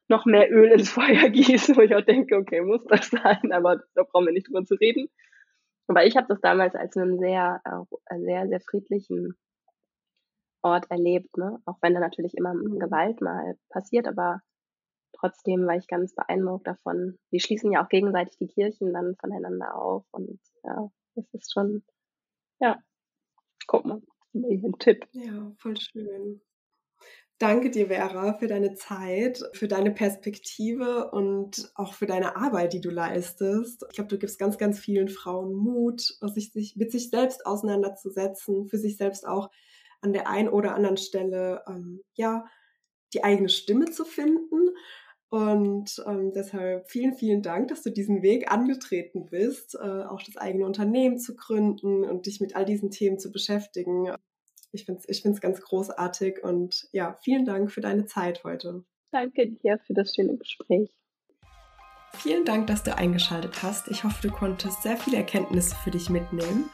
[0.09, 3.81] noch mehr Öl ins Feuer gießen, wo ich auch denke, okay, muss das sein, aber
[3.95, 5.09] da brauchen wir nicht drüber zu reden.
[5.87, 9.35] Aber ich habe das damals als einen sehr, äh, sehr, sehr friedlichen
[10.63, 11.59] Ort erlebt, ne?
[11.65, 14.41] Auch wenn da natürlich immer Gewalt mal passiert, aber
[15.13, 17.19] trotzdem war ich ganz beeindruckt davon.
[17.33, 21.85] Die schließen ja auch gegenseitig die Kirchen dann voneinander auf und ja, das ist schon,
[22.61, 22.79] ja,
[23.67, 24.01] guck mal
[24.35, 25.07] ein Tipp.
[25.13, 26.41] Ja, voll schön.
[27.39, 32.83] Danke dir, Vera, für deine Zeit, für deine Perspektive und auch für deine Arbeit, die
[32.83, 33.87] du leistest.
[33.89, 36.03] Ich glaube, du gibst ganz, ganz vielen Frauen Mut,
[36.35, 39.49] sich, sich mit sich selbst auseinanderzusetzen, für sich selbst auch
[40.01, 42.47] an der einen oder anderen Stelle, ähm, ja,
[43.13, 44.71] die eigene Stimme zu finden.
[45.29, 50.37] Und ähm, deshalb vielen, vielen Dank, dass du diesen Weg angetreten bist, äh, auch das
[50.37, 54.13] eigene Unternehmen zu gründen und dich mit all diesen Themen zu beschäftigen.
[54.73, 58.85] Ich finde es ich find's ganz großartig und ja, vielen Dank für deine Zeit heute.
[59.13, 60.91] Danke dir für das schöne Gespräch.
[62.15, 63.89] Vielen Dank, dass du eingeschaltet hast.
[63.89, 66.69] Ich hoffe, du konntest sehr viele Erkenntnisse für dich mitnehmen.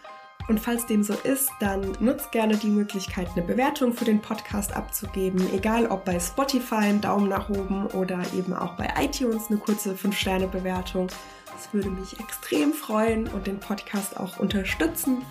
[0.48, 4.74] Und falls dem so ist, dann nutzt gerne die Möglichkeit, eine Bewertung für den Podcast
[4.74, 5.52] abzugeben.
[5.52, 9.94] Egal ob bei Spotify einen Daumen nach oben oder eben auch bei iTunes eine kurze
[9.94, 11.08] 5-Sterne-Bewertung.
[11.52, 15.22] Das würde mich extrem freuen und den Podcast auch unterstützen.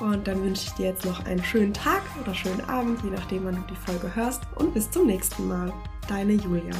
[0.00, 3.44] Und dann wünsche ich dir jetzt noch einen schönen Tag oder schönen Abend, je nachdem,
[3.44, 4.42] wann du die Folge hörst.
[4.56, 5.72] Und bis zum nächsten Mal.
[6.08, 6.74] Deine Julia.